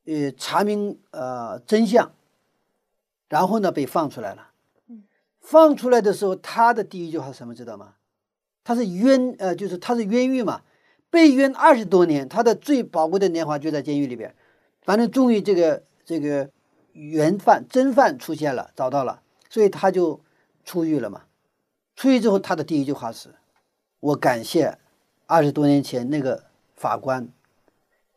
[0.05, 2.13] 呃，查明呃真相，
[3.27, 4.51] 然后呢被放出来了。
[5.41, 7.95] 放出来的时候，他的第一句话是什么知道吗？
[8.63, 10.61] 他是冤呃，就是他是冤狱嘛。
[11.09, 14.35] 被冤二十多年，他的最宝贵的年华就在监狱里边。
[14.81, 16.49] 反正终于这个这个
[16.93, 20.19] 原犯真犯出现了，找到了，所以他就
[20.65, 21.23] 出狱了嘛。
[21.95, 23.29] 出狱之后，他的第一句话是
[24.01, 24.77] ：“我感谢
[25.27, 26.45] 二十多年前那个
[26.75, 27.29] 法官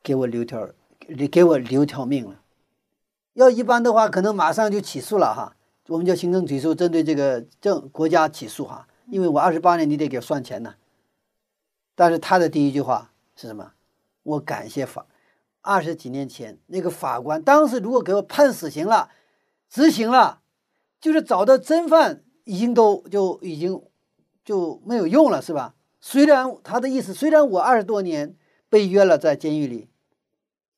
[0.03, 0.71] 给我留条，
[1.31, 2.41] 给我留条命了。
[3.35, 5.55] 要一般的话，可能马上就起诉了哈，
[5.89, 10.75] 我们叫行政起诉，针对这个政国家起诉哈，因为我二十八年，你得给我算钱呢。”
[11.95, 13.73] 但是他的第一句话是什么？
[14.23, 15.07] 我感谢法，
[15.63, 19.11] 二十几年前那个法官，当时如果给我判死刑了，
[19.71, 20.41] 执行了，
[21.01, 23.83] 就是找到真犯，已经都就已经
[24.45, 25.75] 就没有用了，是吧？
[26.01, 28.37] 虽然他的意思，虽然我二十多年
[28.69, 29.89] 被约了在监狱里，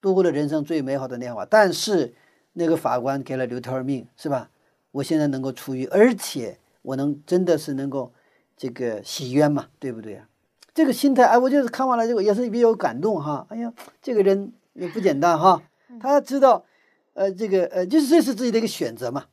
[0.01, 2.15] 度过了人生最美好的年华，但是
[2.53, 4.51] 那个法官给了刘条命，是吧？
[4.93, 8.13] 我现在能够出狱，而且我能真的是能够
[8.59, 10.29] 这个洗冤嘛，对不对啊？
[10.75, 13.47] 这个心态，哎，我就是看完了这个也是比较感动哈。
[13.49, 15.63] 哎呀，这个人也不简单哈。
[16.01, 16.67] 他知道，
[17.15, 19.27] 呃，这个呃，就是这是自己的一个选择嘛。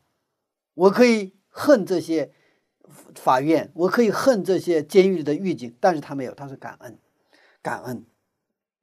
[0.75, 2.31] 我可以恨这些
[3.15, 6.97] 法院，我可以恨这些监狱里的狱警，但是他没有，他是感恩，
[7.61, 8.05] 感恩。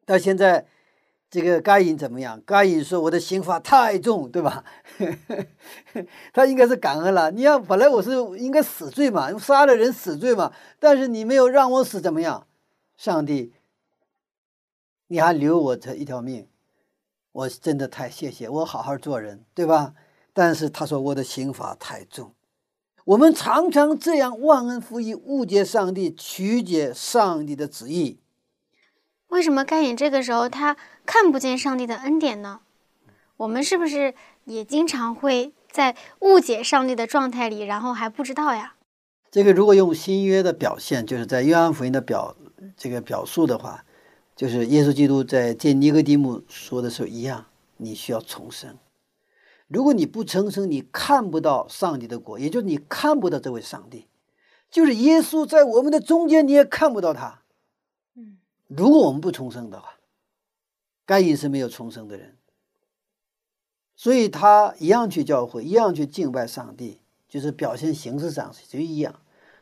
[0.04, 0.66] 但现在
[1.32, 2.42] 这个该隐怎么样？
[2.44, 4.62] 该隐说我的刑罚太重，对吧？
[6.30, 7.30] 他应该是感恩了。
[7.30, 12.46] 你要本来我是应该死罪嘛，杀了人死罪嘛，但是你没有让我死，怎么样？
[12.98, 13.54] 上帝，
[15.06, 16.46] 你还留我这一条命，
[17.32, 19.94] 我真的太谢谢我，好好做人，对吧？
[20.34, 22.34] 但是他说我的刑罚太重，
[23.06, 28.21] 我们常常这样忘恩负义，误解上帝，曲解上帝的旨意。
[29.32, 30.76] 为什么该隐这个时候他
[31.06, 32.60] 看不见上帝的恩典呢？
[33.38, 34.14] 我们是不是
[34.44, 38.74] 也经常会在误解上帝的状态里，然后还不知道呀？
[39.30, 42.36] 这个如果用新约的表现，就是在约翰福音的表。
[42.76, 43.84] 这个表述的话，
[44.36, 47.46] 就是耶稣基督在见尼哥底母说的时候一样，
[47.78, 48.76] 你需要重生。
[49.66, 54.06] 如果你不重生，你看不到上帝的国，也就是你看不到这位上帝，
[54.70, 57.41] 就是耶稣在我们的中间，你也看不到他。
[58.76, 59.94] 如果我们不重生的话，
[61.04, 62.36] 该隐是没有重生的人，
[63.94, 69.20] 所以他一样去教会，一样去敬拜上帝，就是表现形式上就一样。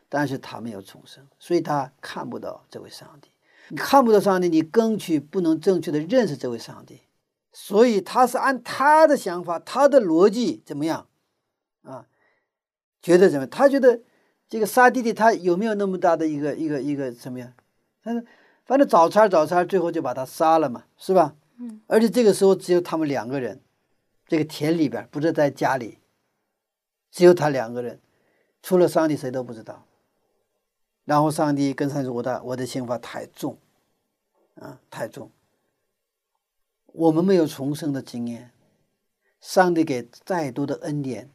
[0.08, 3.30] 但是他没有重生，所以他看不到这位上帝。
[3.68, 7.02] 你看不到上帝，你更去不能正确的认识这位上帝。
[7.52, 11.06] 所以他是按他的想法、他的逻辑怎么样
[11.82, 12.06] 啊？
[13.00, 13.46] 觉得怎么？
[13.46, 14.00] 他觉得
[14.48, 17.52] 这个杀弟弟，他有没有那么大的一个一个一个什么样？
[18.02, 18.24] 他说，
[18.70, 21.34] 反正早餐早餐，最后就把他杀了嘛，是吧？
[21.56, 21.80] 嗯。
[21.88, 23.60] 而且这个时候只有他们两个人，
[24.28, 25.98] 这个田里边不是在家里，
[27.10, 28.00] 只有他两个人，
[28.62, 29.84] 除了上帝谁都不知道。
[31.04, 33.58] 然后上帝跟上帝说：“我的我的刑罚太重，
[34.54, 35.32] 啊，太重。
[36.86, 38.52] 我们没有重生的经验，
[39.40, 41.28] 上帝给再多的恩典，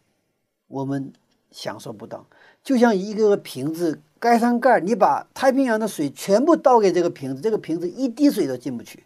[0.67, 1.11] 我们
[1.51, 2.27] 享受不到。
[2.65, 9.05] 就像一个个瓶子盖上盖，你把太平洋的水全部倒给这个瓶子，这个瓶子一滴水都进不去，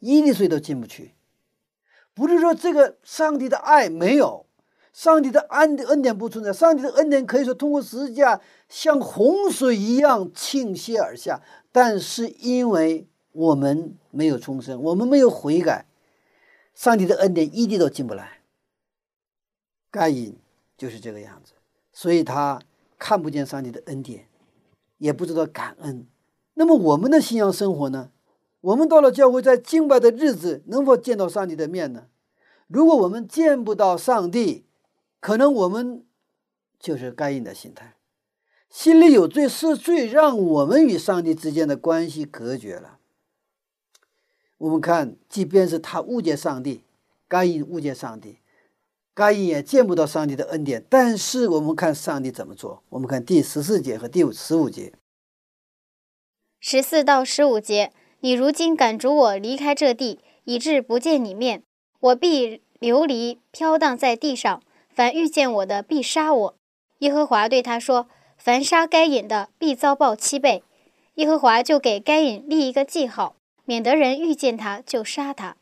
[0.00, 1.14] 一滴水都进不去。
[2.12, 4.44] 不是说这个上帝的爱没有，
[4.92, 11.40] 上帝的恩恩典不存在，上帝的恩典可以说通过十字架像洪水一样倾泻而下，
[11.72, 15.86] 但是因为我们没有重生，我们没有悔改，
[16.74, 18.40] 上帝的恩典一滴都进不来。
[19.90, 20.36] 该隐
[20.76, 21.52] 就是这个样子，
[21.96, 22.60] 所以他
[22.98, 24.28] 看不见上帝的恩典，
[24.98, 26.06] 也不知道感恩。
[26.52, 28.10] 那么我们的信仰生活呢？
[28.60, 32.08] 我们到了教会，在敬拜的日子，能否见到上帝的面呢？
[32.66, 34.66] 如果我们见不到上帝，
[35.20, 36.04] 可能我们
[36.78, 37.94] 就是该隐的心态，
[38.68, 42.98] 心里有罪，是罪，让我们与上帝之间的关系隔绝了。
[44.58, 46.82] 我们看，即便是他误解上帝，
[47.26, 48.40] 该隐误解上帝，
[49.16, 50.84] 该隐也见不到上帝的恩典。
[50.90, 52.82] 但是我们看上帝怎么做？
[52.90, 54.92] 我们看第十四节和第十五节，
[56.60, 57.92] 十四到十五节。
[58.20, 61.62] 你如今赶逐我离开这地，以致不见你面，
[62.00, 64.62] 我必流离飘荡在地上。
[64.94, 66.54] 凡遇见我的，必杀我。
[66.98, 70.62] 耶和华对他说：“凡杀该隐的，必遭报七倍。”
[71.16, 75.56] 耶和华就给该隐立一个记号，免得人遇见他就杀他。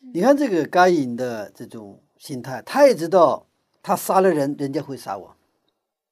[0.00, 3.46] 好，你看这个该隐的这种心态，他也知道
[3.82, 5.36] 他杀了人，人家会杀我，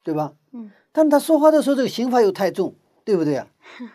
[0.03, 0.34] 对吧？
[0.53, 0.70] 嗯。
[0.93, 2.74] 但他说话的时候，这个刑罚又太重，
[3.05, 3.49] 对不对啊？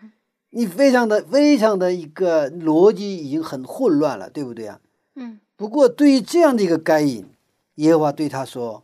[0.54, 4.80] 你非常的非常的一个逻辑已经很混乱了，对不对啊？
[5.16, 5.40] 嗯。
[5.56, 7.30] 不过对于这样的一个该隐，
[7.76, 8.84] 耶和华对他说：“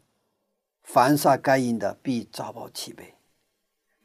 [0.83, 3.15] 凡杀该隐的，必遭报七倍。”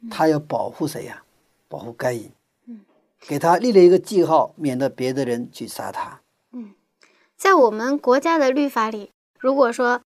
[0.09, 1.23] 他要保护谁呀？
[1.67, 2.31] 保护该隐。
[2.65, 2.81] 嗯。
[3.21, 6.21] 给他立了一个记号，免得别的人去杀他。
[7.43, 10.01] 嗯，在我们国家的律法里，如果说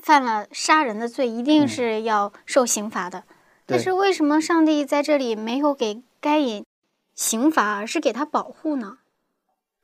[0.00, 3.24] 犯了杀人的罪，一定是要受刑罚的。
[3.66, 6.64] 但是为什么上帝在这里没有给该隐
[7.14, 8.98] 刑罚，而是给他保护呢？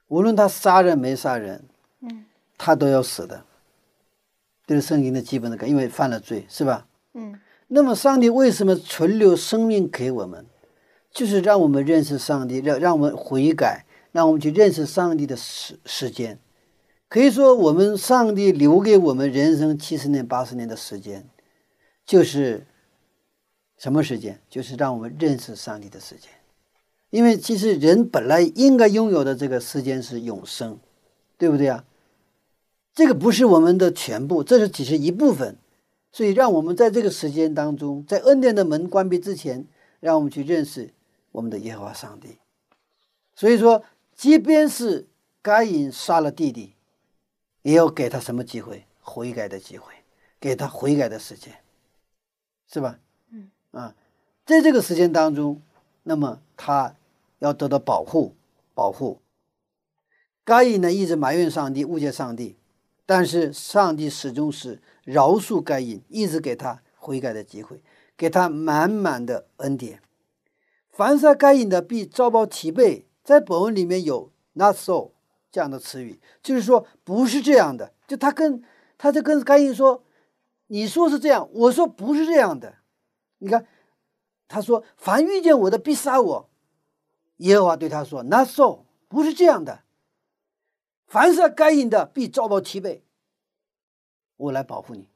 [0.08, 1.64] 无论他杀人没杀人，
[2.00, 2.24] 嗯，
[2.56, 3.44] 他都要死的，
[4.66, 6.86] 这是圣经的基本的概，因为犯了罪，是吧？
[7.12, 7.38] 嗯。
[7.68, 10.46] 那么上帝为什么存留生命给我们？
[11.10, 16.38] 就是让我们认识上帝，让让我们悔改，让我们去认识上帝的时时间。
[17.12, 21.28] 可以说，我们上帝留给我们人生七十年、八十年的时间，
[22.06, 22.66] 就是。
[23.76, 24.40] 什么时间？
[24.48, 26.30] 就是让我们认识上帝的时间，
[27.10, 30.78] 因为其实人本来应该拥有的这个时间是永生，
[31.36, 31.84] 对不对啊？
[32.94, 35.58] 这个不是我们的全部，这是只是一部分，
[36.12, 39.66] 所以让我们在这个时间当中，在恩典的门关闭之前，
[40.00, 40.94] 让我们去认识
[41.32, 42.38] 我们的耶和华上帝。
[43.34, 43.82] 所以说，
[44.14, 45.08] 即便是
[45.42, 46.76] 该隐杀了弟弟，
[47.62, 48.86] 也要给他什么机会？
[49.00, 49.92] 悔改的机会，
[50.38, 51.52] 给他悔改的时间，
[52.72, 53.00] 是吧？
[53.30, 53.94] 嗯啊，
[54.46, 55.60] 在这个时间当中，
[56.04, 56.94] 那么他
[57.40, 58.34] 要得到保护，
[58.74, 59.20] 保护。
[60.44, 62.56] 该隐呢一直埋怨上帝，误解上帝，
[63.06, 67.82] 但是上帝始终是饶恕该隐，一直给他悔改的机会，
[68.16, 70.00] 给他满满的恩典。
[70.90, 73.06] 凡杀该隐的，必遭报其背。
[73.24, 75.11] 在本文里面有 “not so”
[75.52, 77.92] 这样的词语，就是说不是这样的。
[78.08, 78.64] 就他跟
[78.96, 80.02] 他就跟该隐说
[80.68, 82.76] ：“你说是这样，我说不是这样的。”
[83.38, 83.66] 你看，
[84.48, 86.50] 他说：“凡遇见我的，必杀我。”
[87.38, 89.82] 耶和华对他说：“Not so，不是这样的。
[91.06, 93.04] 凡是该隐的，必遭报七倍。
[94.36, 95.10] 我来保护你。”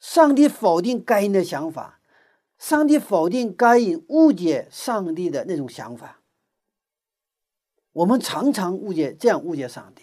[0.00, 2.00] 上帝否定该隐的想法，
[2.56, 6.21] 上帝否定该隐误解上帝的那种想法。
[7.92, 10.02] 我们常常误解，这样误解上帝，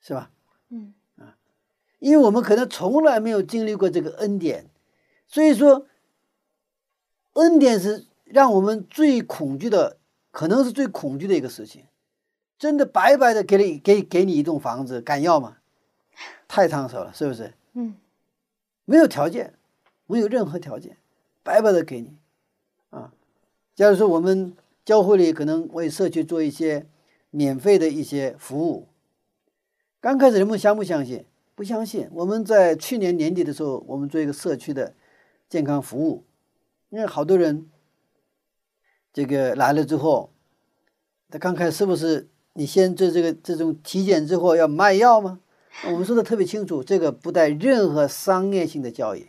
[0.00, 0.30] 是吧？
[0.68, 1.36] 嗯啊，
[1.98, 4.66] 因为我们可能从来没有经历过这个恩典，
[5.26, 5.86] 所以说。
[7.34, 9.96] 恩典是让我们最恐惧的，
[10.30, 11.86] 可能是最恐惧的一个事情。
[12.58, 15.56] 真的白白的给你给给你一栋房子，敢要吗？
[16.46, 17.54] 太烫手了，是不是？
[17.72, 17.96] 嗯，
[18.84, 19.54] 没有条件，
[20.06, 20.98] 没有任何条件，
[21.42, 22.18] 白白的给你。
[22.90, 23.14] 啊，
[23.74, 24.54] 假如说我们
[24.84, 26.86] 教会里可能为社区做一些
[27.30, 28.88] 免费的一些服务，
[30.00, 31.24] 刚开始人们相不相信？
[31.54, 32.08] 不相信。
[32.12, 34.94] 我们在去年年底的时候，我们做一个社区的
[35.48, 36.24] 健康服务。
[36.90, 37.70] 因为好多人，
[39.12, 40.32] 这个来了之后，
[41.30, 45.40] 他刚开始是不是你先做这个这种体检之后要卖药吗？
[45.86, 49.28] 我们说的特别清楚，这个不带任何商业性的交易，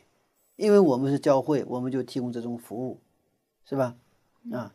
[0.57, 2.99] 因为我们是教会，我们就提供这种服务，
[3.63, 3.95] 是吧？
[4.51, 4.73] 啊，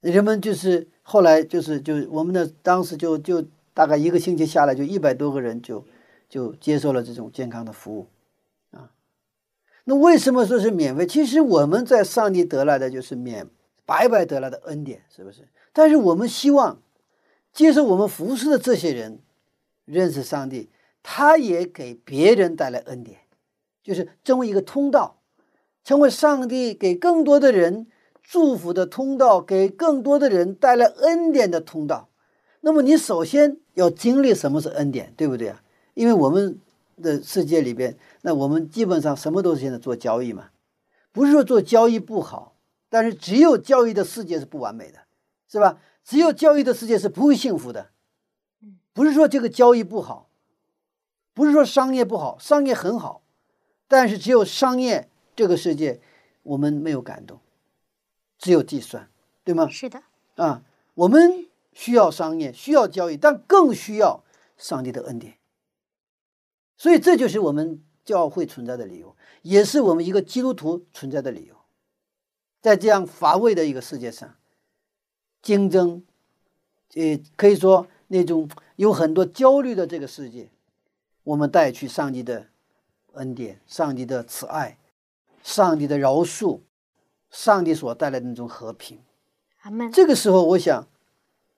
[0.00, 3.44] 人们就是后来就是就我们的当时就就
[3.74, 5.84] 大概一个星期下来，就一百多个人就
[6.28, 8.06] 就接受了这种健康的服务，
[8.70, 8.90] 啊，
[9.84, 11.04] 那为什么说是免费？
[11.04, 13.48] 其实我们在上帝得来的就是免
[13.84, 15.48] 白白得来的恩典，是不是？
[15.72, 16.80] 但是我们希望
[17.52, 19.18] 接受我们服侍的这些人
[19.84, 20.70] 认识上帝，
[21.02, 23.18] 他也给别人带来恩典，
[23.82, 25.18] 就是成为一个通道，
[25.82, 27.88] 成为上帝给更多的人。
[28.30, 32.10] 祝福的通道，给更多的人带来恩典的通道。
[32.60, 35.62] 那么，你首先要经历什么是恩典，对不对啊？
[35.94, 36.60] 因为我们
[37.02, 40.50] 的世界里边，那我们基本上什么都是现在做交易嘛。
[41.10, 42.54] 不是说做交易不好，
[42.90, 44.98] 但是只有交易的世界是不完美的，
[45.50, 45.80] 是吧？
[46.04, 47.88] 只有交易的世界是不会幸福的。
[48.92, 50.28] 不是说这个交易不好，
[51.32, 53.22] 不是说商业不好，商业很好，
[53.88, 56.02] 但是只有商业这个世界，
[56.42, 57.40] 我们没有感动。
[58.38, 59.10] 只有计算，
[59.44, 59.68] 对吗？
[59.68, 60.02] 是的。
[60.36, 60.62] 啊，
[60.94, 64.22] 我们需要商业，需要交易，但更需要
[64.56, 65.36] 上帝的恩典。
[66.76, 71.56] 所以，这就是我们教会存在的理由，也是我们一个基督徒存在的理由。
[72.60, 74.36] 在这样乏味的一个世界上，
[75.42, 76.04] 竞争，
[76.94, 80.50] 呃，可以说那种有很多焦虑的这个世界，
[81.24, 82.46] 我们带去上帝的
[83.14, 84.78] 恩典、上帝的慈爱、
[85.42, 86.60] 上帝的饶恕。
[87.30, 88.98] 上帝所带来的那种和平。
[89.92, 90.88] 这个时候，我想，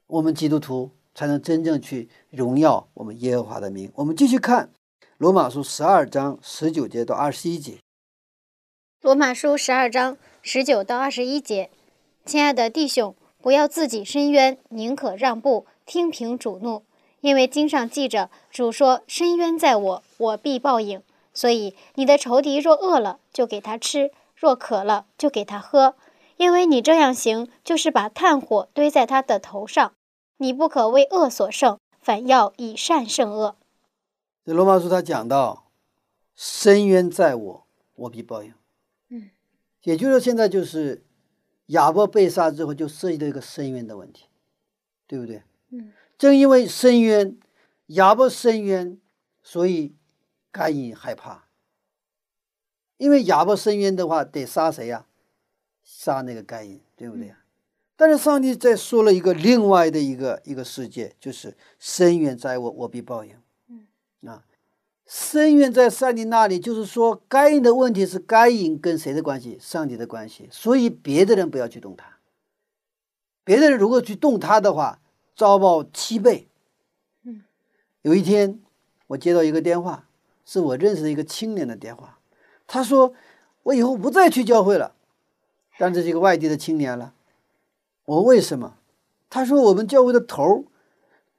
[0.07, 3.91] 我们基督徒才能真正去荣耀我们耶和华的名。
[3.97, 4.71] 我们继续看
[5.19, 7.79] 罗马书十二章十九节到二十一节。
[9.03, 11.71] 罗马书十二章十九到二十一节，
[12.25, 16.83] 亲爱的弟兄，不要自己伸冤，宁可让步，听凭主怒，
[17.21, 21.03] 因为经上记着，主说：“伸冤在我，我必报应。”
[21.33, 24.11] 所以，你的仇敌若饿了，就给他吃。
[24.41, 25.97] 若渴了，就给他喝，
[26.39, 29.93] 因为你这样行，就是把炭火堆在他的头上。
[30.39, 33.57] 你不可为恶所胜，反要以善胜恶。
[34.43, 35.71] 这罗马书他讲到，
[36.35, 37.67] 深渊在我，
[37.97, 38.55] 我必报应。
[39.11, 39.29] 嗯，
[39.83, 41.05] 也就是说，现在就是
[41.67, 44.25] 亚伯被杀之后，就涉及到一个深渊的问题，
[45.07, 45.43] 对不对？
[45.69, 47.39] 嗯，正因为深渊，
[47.89, 48.99] 亚伯深渊，
[49.43, 49.95] 所以
[50.51, 51.50] 该隐害怕。
[53.01, 55.07] 因为哑巴伸冤的话，得杀谁呀？
[55.83, 57.39] 杀那个该隐，对不对呀？
[57.97, 63.35] 但是上帝在说了一个另外的一个一个世界，就是深渊在我，我必报应。
[63.69, 63.87] 嗯
[64.29, 64.45] 啊，
[65.07, 69.57] 深渊在上帝那里，就是说该隐的问题是该隐跟谁的关系？
[69.59, 70.47] 上帝的关系。
[70.53, 72.19] 所以别的人不要去动他，
[73.43, 75.01] 别的人如果去动他的话，
[75.35, 76.49] 遭报七倍。
[77.23, 77.43] 嗯，
[78.03, 78.61] 有一天
[79.07, 80.07] 我接到一个电话，
[80.45, 82.19] 是我认识的一个青年的电话。
[82.73, 83.13] 他说
[83.65, 84.95] ：“我以后不再去教会了。”
[85.77, 87.13] 但这是一个外地的青年了。
[88.05, 88.77] 我为什么？
[89.29, 90.67] 他说：“我们教会的头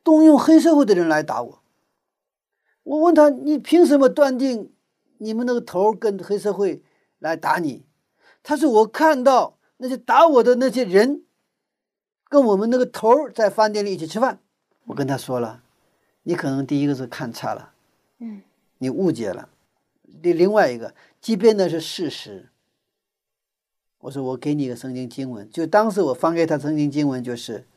[0.03, 1.61] 动用黑社会的人来打我。”
[2.83, 4.73] 我问他：“你凭什么断定
[5.19, 6.83] 你们那个头跟黑社会
[7.19, 7.85] 来打你？”
[8.43, 11.23] 他说：“我看到那些打我的那些人，
[12.27, 14.39] 跟我们那个头在饭店里一起吃饭。”
[14.87, 15.63] 我跟他说了
[16.23, 17.71] ：“你可能第一个是看差了，
[18.17, 18.41] 嗯，
[18.79, 19.47] 你误解了。
[20.21, 22.49] 另另外一个。”即便那是事实，
[23.99, 27.67] 我说我给你一个圣经经文，就当时我翻给他圣经经文，就是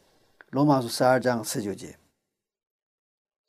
[0.48, 1.98] 罗马书十二章十九节。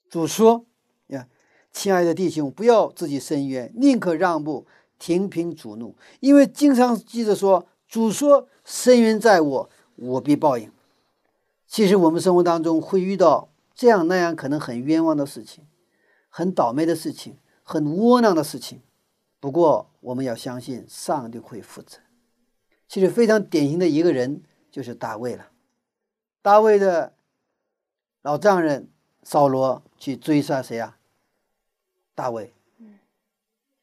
[0.10, 0.66] 主说
[1.08, 1.30] ：“呀，
[1.72, 4.68] 亲爱的弟兄，不要自己伸冤，宁可让步，
[5.00, 10.70] 停平主怒，因为经常记着说，主说：伸冤在我，我必报应。
[11.66, 15.66] 其实我们生活当中会遇到这样那样可能很冤枉的事情，
[16.28, 18.82] 很倒霉的事情，很窝囊的事情。”
[19.40, 22.00] 不过，我们要相信上帝会负责。
[22.88, 25.52] 其实非常典型的一个人就是大卫了。
[26.42, 27.14] 大卫的
[28.22, 28.90] 老丈人
[29.24, 30.98] 扫罗去追杀谁啊？
[32.14, 32.54] 大卫。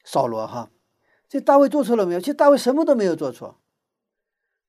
[0.05, 0.71] 扫罗哈，
[1.29, 2.21] 这大卫做错了没有？
[2.21, 3.57] 其实大卫什么都没有做错。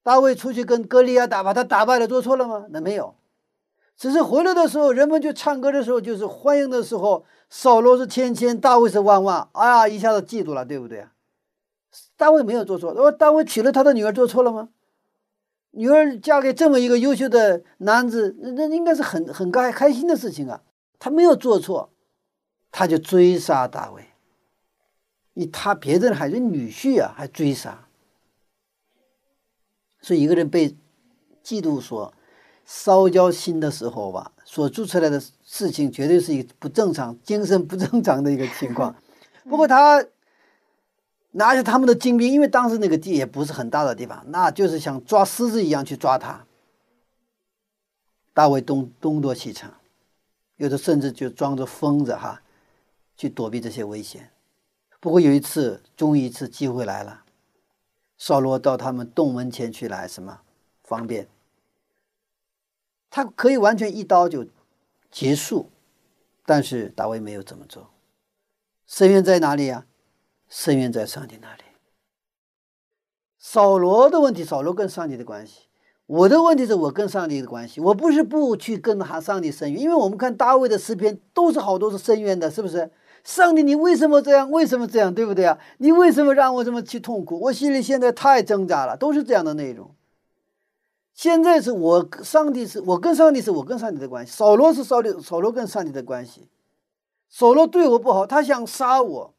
[0.03, 2.67] 大卫出去跟歌利亚打，把他打败了，做错了吗？
[2.69, 3.15] 那没有。
[4.03, 7.25] 只是回来的时候，人们就唱歌的时候，就是欢迎的时候。
[7.49, 11.07] 扫罗是千千，大卫是万万，哎呀，一下子嫉妒了，对不对？
[12.17, 14.67] 大卫没有做错，我大卫娶了他的女儿，做错了吗？
[15.71, 20.63] 女儿嫁给这么一个优秀的男子，那那应该是很很开开心的事情啊。
[20.99, 21.93] 他没有做错，
[22.71, 24.03] 他就追杀大卫。
[25.35, 27.87] 你他别的人还是女婿啊，还追杀，
[30.01, 30.75] 所以一个人被
[31.41, 32.13] 嫉妒所。
[32.65, 38.95] 烧焦心的时候吧，所做出来的事情绝对是一个不正常、精神不正常的一个情况。
[39.43, 40.05] 不过他
[41.31, 46.45] 拿着他们的精兵，因为当时那个地也不是很大的地方，那就是像抓狮子一样去抓他。
[48.33, 49.71] 大卫东东躲西藏，
[50.57, 52.41] 有的甚至就装着疯子哈，
[53.17, 54.31] 去躲避这些危险。
[54.99, 57.23] 不过有一次，终于一次机会来了，
[58.17, 60.39] 扫罗到他们洞门前去来，什么
[60.83, 61.27] 方便？
[63.15, 64.43] 他可以完全一刀就
[65.11, 65.69] 结束，
[66.47, 67.91] 但是大卫没有这么做。
[68.87, 69.85] 深渊在哪里呀？
[70.49, 71.61] 深渊在上帝那里。
[73.37, 75.67] 扫罗的问题，扫罗跟上帝的关系；
[76.07, 77.79] 我的问题是我跟上帝的关系。
[77.79, 82.89] 我不是不去跟哈上帝深渊，因为我们看大卫的诗篇都是好多是深渊的，是不是？
[83.23, 84.49] 上帝，你为什么这样？
[84.49, 85.13] 为什么这样？
[85.13, 85.59] 对不对啊？
[85.77, 87.39] 你为什么让我这么去痛苦？
[87.41, 89.93] 我心里现在太挣扎了，都是这样的内容。
[91.13, 96.47] 现在是我上帝是我跟上帝是我跟上帝的关系，扫罗是扫罗扫罗跟上帝的关系。
[97.29, 99.33] 扫罗对我不好，他想杀我，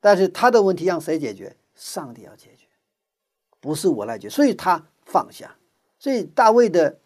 [0.00, 1.56] 但是他的问题让谁解决？
[1.74, 2.66] 上帝要解决。
[3.60, 5.56] 不是我来决，所以他放下。
[5.98, 7.00] 所以大卫的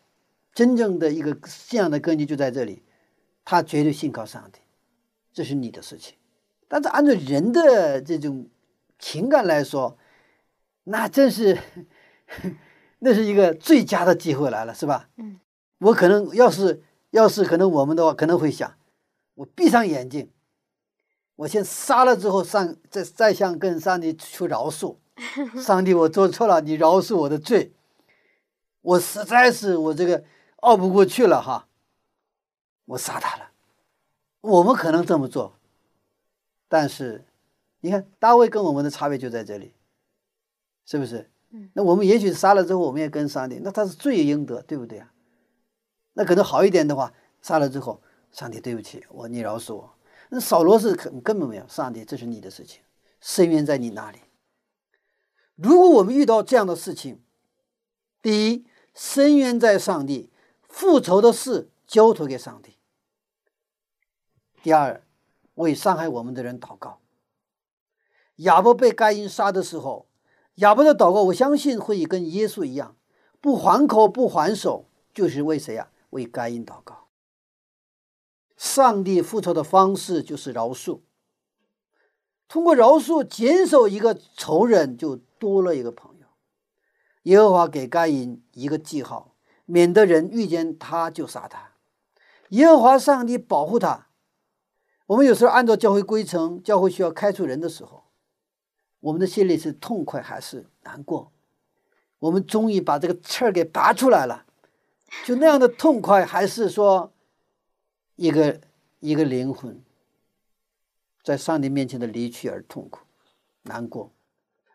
[0.52, 2.82] 真正的一个信仰的根基就在这里，
[3.44, 4.60] 他绝对信靠上帝。
[5.32, 6.16] 这是你的事情，
[6.66, 8.48] 但是按照人的这种
[8.98, 9.96] 情感来说，
[10.84, 11.56] 那真是
[13.00, 15.08] 那是一个最佳的机会来了，是吧？
[15.16, 15.40] 嗯，
[15.78, 18.76] 我可能要是要是可能我们的话，可能会想，
[19.34, 20.30] 我闭上眼睛，
[21.36, 24.96] 我先杀了之后，上再再向跟上帝求饶恕。
[25.62, 27.72] 上帝，我做错了，你饶恕我的罪。
[28.82, 30.24] 我实在是我这个
[30.56, 31.68] 熬不过去了哈，
[32.86, 33.50] 我杀他了。
[34.40, 35.58] 我们可能这么做，
[36.68, 37.26] 但是
[37.80, 39.74] 你看大卫跟我们的差别就在这里，
[40.86, 41.29] 是不是？
[41.72, 45.12] 那我们也许杀了之后，我们也跟上帝，那他是罪有应得，对不对啊？
[46.12, 49.94] 那可能好一点的话，杀了之后，上帝对不起我，你饶恕我。
[50.28, 52.82] 那扫罗是根根本没有，上帝这是你的事情，
[53.20, 54.18] 深渊在你那里。
[55.56, 57.20] 如果我们遇到这样的事情，
[58.22, 60.30] 第一，深渊在上帝，
[60.68, 62.78] 复仇的事交托给上帝；
[64.62, 65.02] 第二，
[65.54, 67.00] 为伤害我们的人祷告。
[68.36, 70.06] 亚伯被该隐杀的时候，
[70.60, 72.96] 亚伯的祷告，我相信会跟耶稣一样，
[73.40, 75.90] 不还口不还手，就是为谁呀？
[76.10, 77.08] 为该隐祷告。
[78.56, 81.00] 上帝复仇的方式就是饶恕，
[82.48, 85.20] 通过饶恕减少一个仇人就。
[85.40, 86.26] 多了一个朋友，
[87.22, 91.70] 耶和华给该隐一个记号，免得人遇见他就杀他。
[92.50, 94.08] 耶和华上帝保护他。
[95.06, 98.04] 我们有时候按照教会规程，教会需要开除人的时候，
[99.00, 101.32] 我们的心里是痛快还是难过？
[102.18, 104.44] 我们终于把这个刺儿给拔出来了，
[105.24, 107.10] 就那样的痛快，还是说
[108.16, 108.60] 一个
[108.98, 109.82] 一个灵魂
[111.22, 113.00] 在上帝面前的离去而痛苦
[113.62, 114.12] 难过？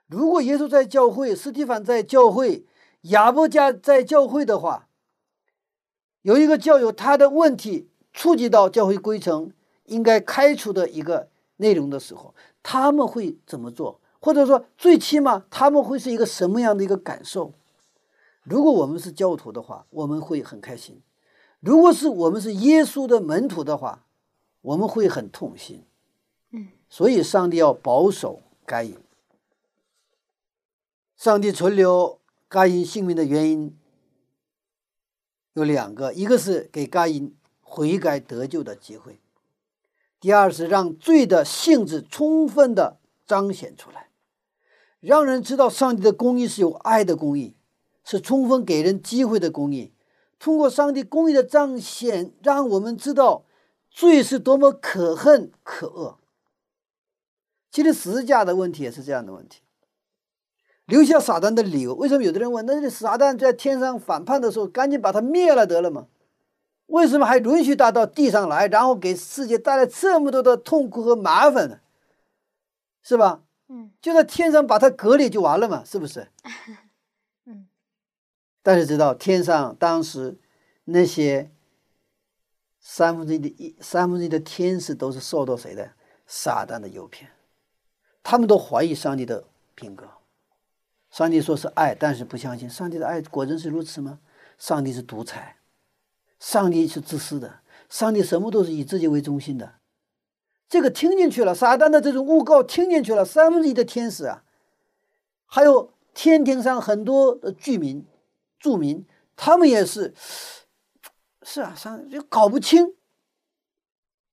[0.07, 2.65] 如果耶稣在教会，斯蒂凡在教会，
[3.01, 4.87] 亚伯家在教会的话，
[6.23, 9.51] 有一个教友他的问题触及到教会规程
[9.85, 14.01] 应该开除的一个内容的时候，他们会怎么做？
[14.25, 17.53] 或者说，最起码他们会是一个什么样的一个感受？
[18.41, 20.95] 如果我们是教徒的话，我们会很开心；
[21.59, 24.07] 如果是我们是耶稣的门徒的话，
[24.61, 25.85] 我们会很痛心。
[26.49, 28.97] 嗯，所以上帝要保守该隐。
[31.15, 33.77] 上帝存留该隐性命的原因
[35.53, 39.19] 有两个：一个是给该隐悔改得救的机会；
[40.19, 42.97] 第二是让罪的性质充分的
[43.27, 44.04] 彰显出来，
[45.05, 47.55] 让人知道上帝的公义是有爱的公义，
[48.03, 49.93] 是充分给人机会的公义。
[50.39, 53.45] 通过上帝公义的彰显，让我们知道
[53.89, 56.17] 罪是多么可恨可恶。
[57.71, 59.61] 其实十字架的问题也是这样的问题。
[60.85, 62.65] 留下撒旦的理由，为什么有的人问？
[62.65, 66.07] 那这撒旦在天上反叛的时候，赶紧把他灭了得了吗？
[66.87, 71.79] 为什么还允许他到地上来，然后给世界带来这么多的痛苦和麻烦呢？
[73.01, 73.41] 是吧？
[73.75, 76.29] 嗯，就在天上把它隔离就完了嘛，是不是？
[77.43, 77.67] 嗯。
[78.63, 80.39] 但是知道天上当时
[80.85, 81.51] 那些
[82.79, 85.91] 三分之一的一三分之一的天使都是受到谁的
[86.25, 87.31] 撒旦的诱骗，
[88.23, 89.43] 他们都怀疑上帝的
[89.75, 90.07] 品格。
[91.11, 94.19] 上帝说是爱，但是不相信上帝的爱果真是如此吗？
[94.57, 95.57] 上帝是独裁，
[96.39, 97.59] 上帝是自私的，
[97.89, 99.75] 上帝什么都是以自己为中心的。
[100.67, 104.43] 这个听进去了，撒旦的这种诬告听进去了，三分之一的天使啊，
[105.45, 108.05] 还有天庭上很多的居民、
[108.59, 109.05] 住民，
[109.35, 110.13] 他们也是，
[111.43, 112.95] 是啊，上就搞不清，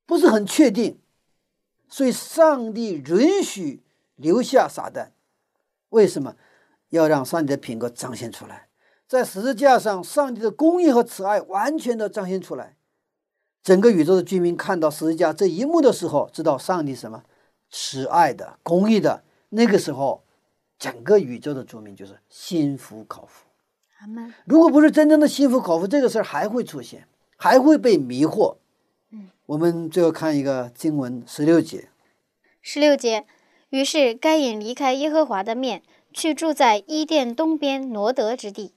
[0.06, 0.98] 不是很确定，
[1.88, 3.82] 所以上帝允许
[4.16, 5.10] 留下撒旦，
[5.90, 6.36] 为什么？
[6.88, 8.68] 要让上帝的品格彰显出来，
[9.08, 12.76] 在十字架上，上帝的公义和慈爱完全的彰显出来。
[13.62, 17.22] 整个宇宙的居民看到十字架这一幕的时候，知道上帝什么
[17.70, 19.22] 慈爱的、公义的。
[19.50, 20.24] 那个时候，
[20.78, 23.46] 整个宇宙的居民就是心服口服。
[24.44, 27.06] 如果不是真正的心服口服，这个事儿还会出现，
[27.36, 28.56] 还会被迷惑。
[29.10, 31.88] 嗯，我们最后看一个经文十六节。
[32.60, 33.26] 十六节，
[33.70, 35.82] 于是该隐离开耶和华的面，
[36.12, 38.72] 去住在伊甸东边挪得之地。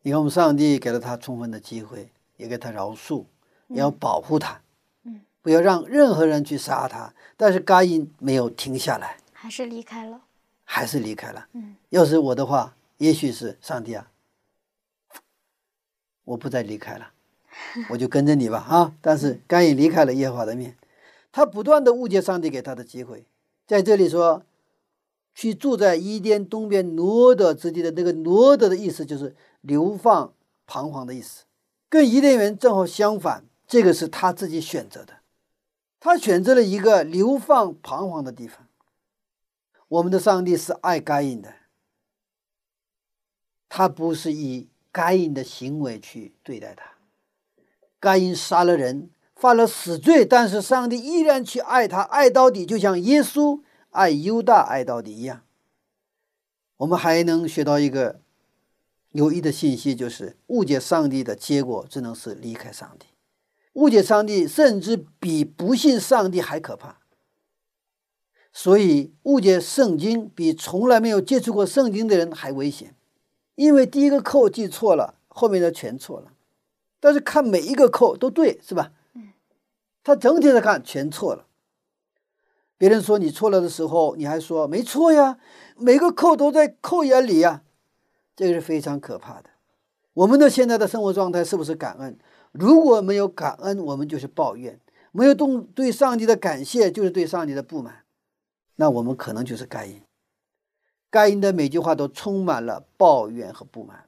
[0.00, 3.26] 你看，我们上帝给了他充分的机会，也给他饶恕，
[3.68, 4.60] 也要保护他，
[5.04, 7.12] 嗯，不要让任何人去杀他。
[7.36, 10.22] 但是该隐没有停下来，还是离开了。
[10.64, 11.46] 还是离开了。
[11.52, 14.10] 嗯，要是我的话，也许是上帝啊，
[16.24, 17.10] 我不再离开了，
[17.90, 18.92] 我就跟着你吧啊！
[19.00, 20.76] 但是该隐离开了耶和华的面，
[21.30, 23.24] 他不断的误解上帝给他的机会，
[23.66, 24.42] 在这里说。
[25.38, 30.32] 去住在伊甸东边挪德之地的那个挪德的意思就是流放
[30.66, 31.44] 彷徨的意思，
[31.90, 33.44] 跟伊甸园正好相反。
[33.66, 35.20] 这个是他自己选择的，
[35.98, 38.66] 他选择了一个流放彷徨的地方。
[39.88, 41.54] 我们的上帝是爱该隐的，
[43.68, 46.92] 他不是以该隐的行为去对待他。
[47.98, 53.62] 该隐杀了人，犯了死罪，但是上帝依然去爱他，爱到底，就像耶稣。
[53.90, 55.42] 爱犹大爱到底一样，
[56.76, 58.20] 我们还能学到一个
[59.12, 63.06] 有益的信息，就是误解上帝的结果只能是离开上帝。
[63.76, 66.98] 误解上帝甚至比不信上帝还可怕。
[68.50, 72.94] 所以误解圣经比从来没有接触过圣经的人还危险，
[73.54, 76.32] 因为第一个扣记错了，后面的全错了。
[76.98, 78.92] 但是看每一个扣都对，是吧？
[80.02, 81.46] 他整体的看全错了。
[82.78, 85.38] 别人说你错了的时候，你还说没错呀，
[85.76, 87.62] 每个扣都在扣眼里呀，
[88.34, 89.50] 这个是非常可怕的。
[90.14, 92.18] 我们的现在的生活状态是不是感恩？
[92.58, 94.74] 如果没有感恩，我们就是抱怨；
[95.12, 98.04] 没有动对上帝的感谢，就是对上帝的不满。
[98.76, 100.02] 那我们可能就是该隐。
[101.10, 104.04] 该隐的每句话都充满了抱怨和不满。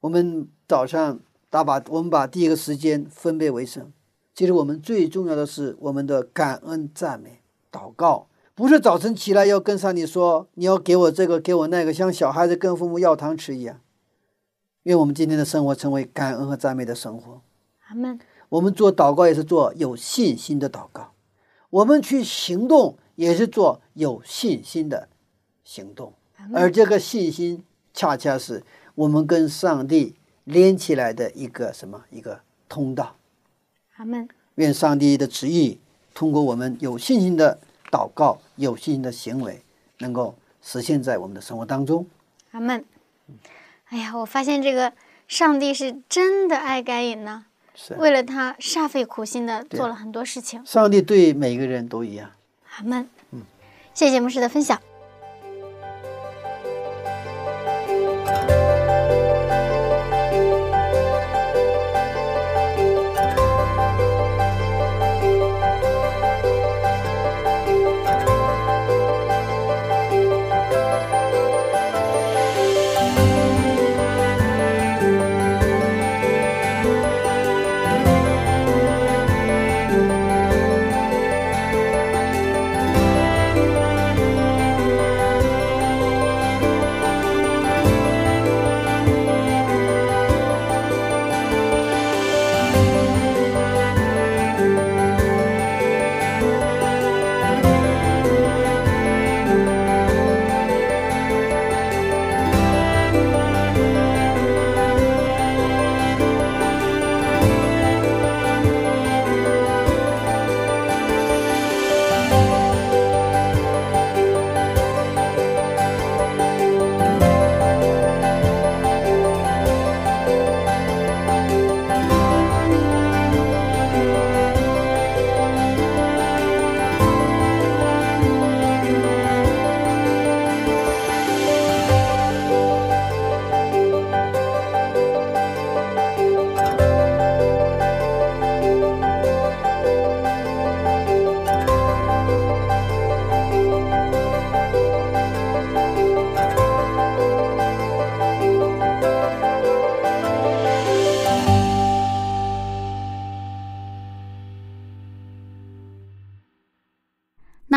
[0.00, 3.92] 我们早上大把，我们把第一个时间分别为圣。
[4.34, 7.42] 其实我们最重要的是我们的感恩赞美。
[7.70, 13.80] 祷告不是早晨起来要跟上帝说，你要给我这个，给我那个，像小孩子跟父母要糖吃一样。
[14.84, 17.40] 愿我们今天的生活成为感恩和赞美的生活。
[17.86, 18.18] 阿门。
[18.48, 21.12] 我们做祷告也是做有信心的祷告，
[21.70, 25.08] 我们去行动也是做有信心的
[25.64, 26.12] 行动。
[26.52, 27.64] 而这个信心，
[27.94, 28.62] 恰恰是
[28.94, 32.04] 我们跟上帝连起来的一个什么？
[32.10, 33.16] 一个通道。
[33.96, 34.28] 阿门。
[34.56, 35.78] 愿上帝的旨意。
[36.14, 37.58] 通过我们有信心的
[37.90, 39.62] 祷告、有信心的行为，
[40.00, 42.06] 能够实现在我们的生活当中。
[42.50, 42.84] 阿门。
[43.92, 44.90] 哎呀，我发现这个
[45.28, 47.44] 上帝是真的爱该隐呢，
[47.98, 50.64] 为了他煞费苦心的做了很多事情。
[50.64, 52.30] 上帝对每个人都一样。
[52.78, 53.06] 阿门。
[53.32, 53.42] 嗯，
[53.92, 54.80] 谢谢牧师的分享。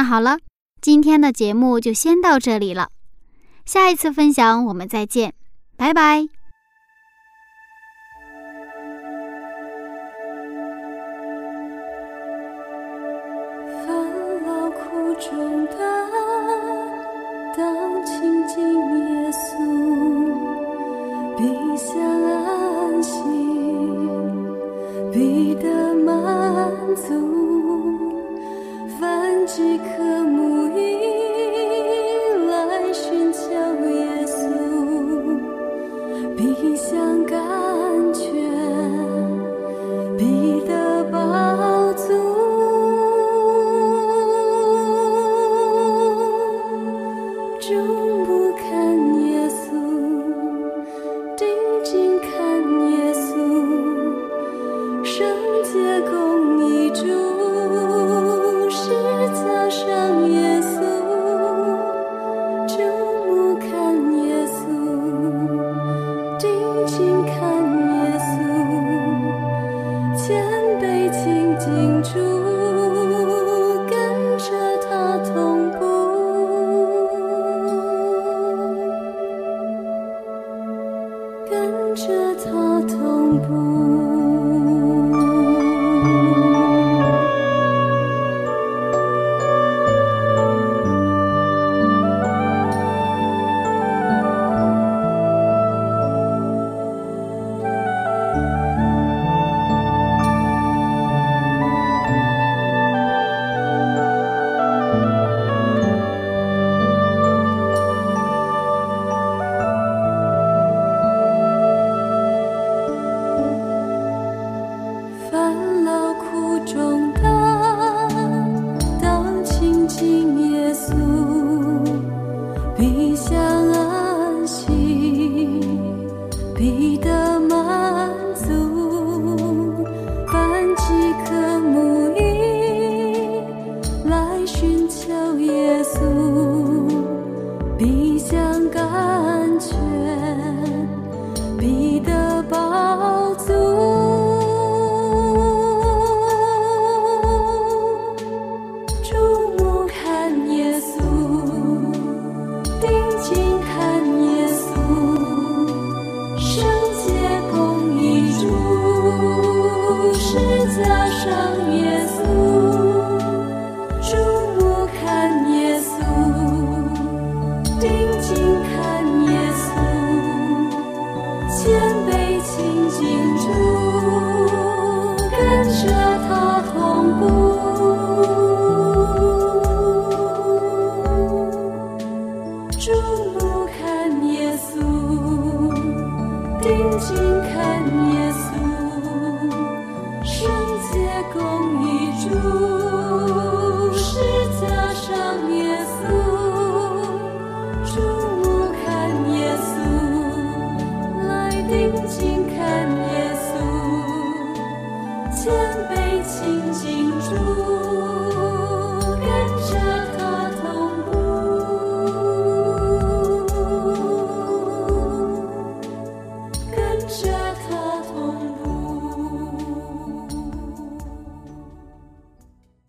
[0.06, 0.38] 好了，
[0.80, 2.89] 今天的节目就先到这里了。
[3.66, 5.34] 下一次分享我们再见，
[5.76, 6.35] 拜拜。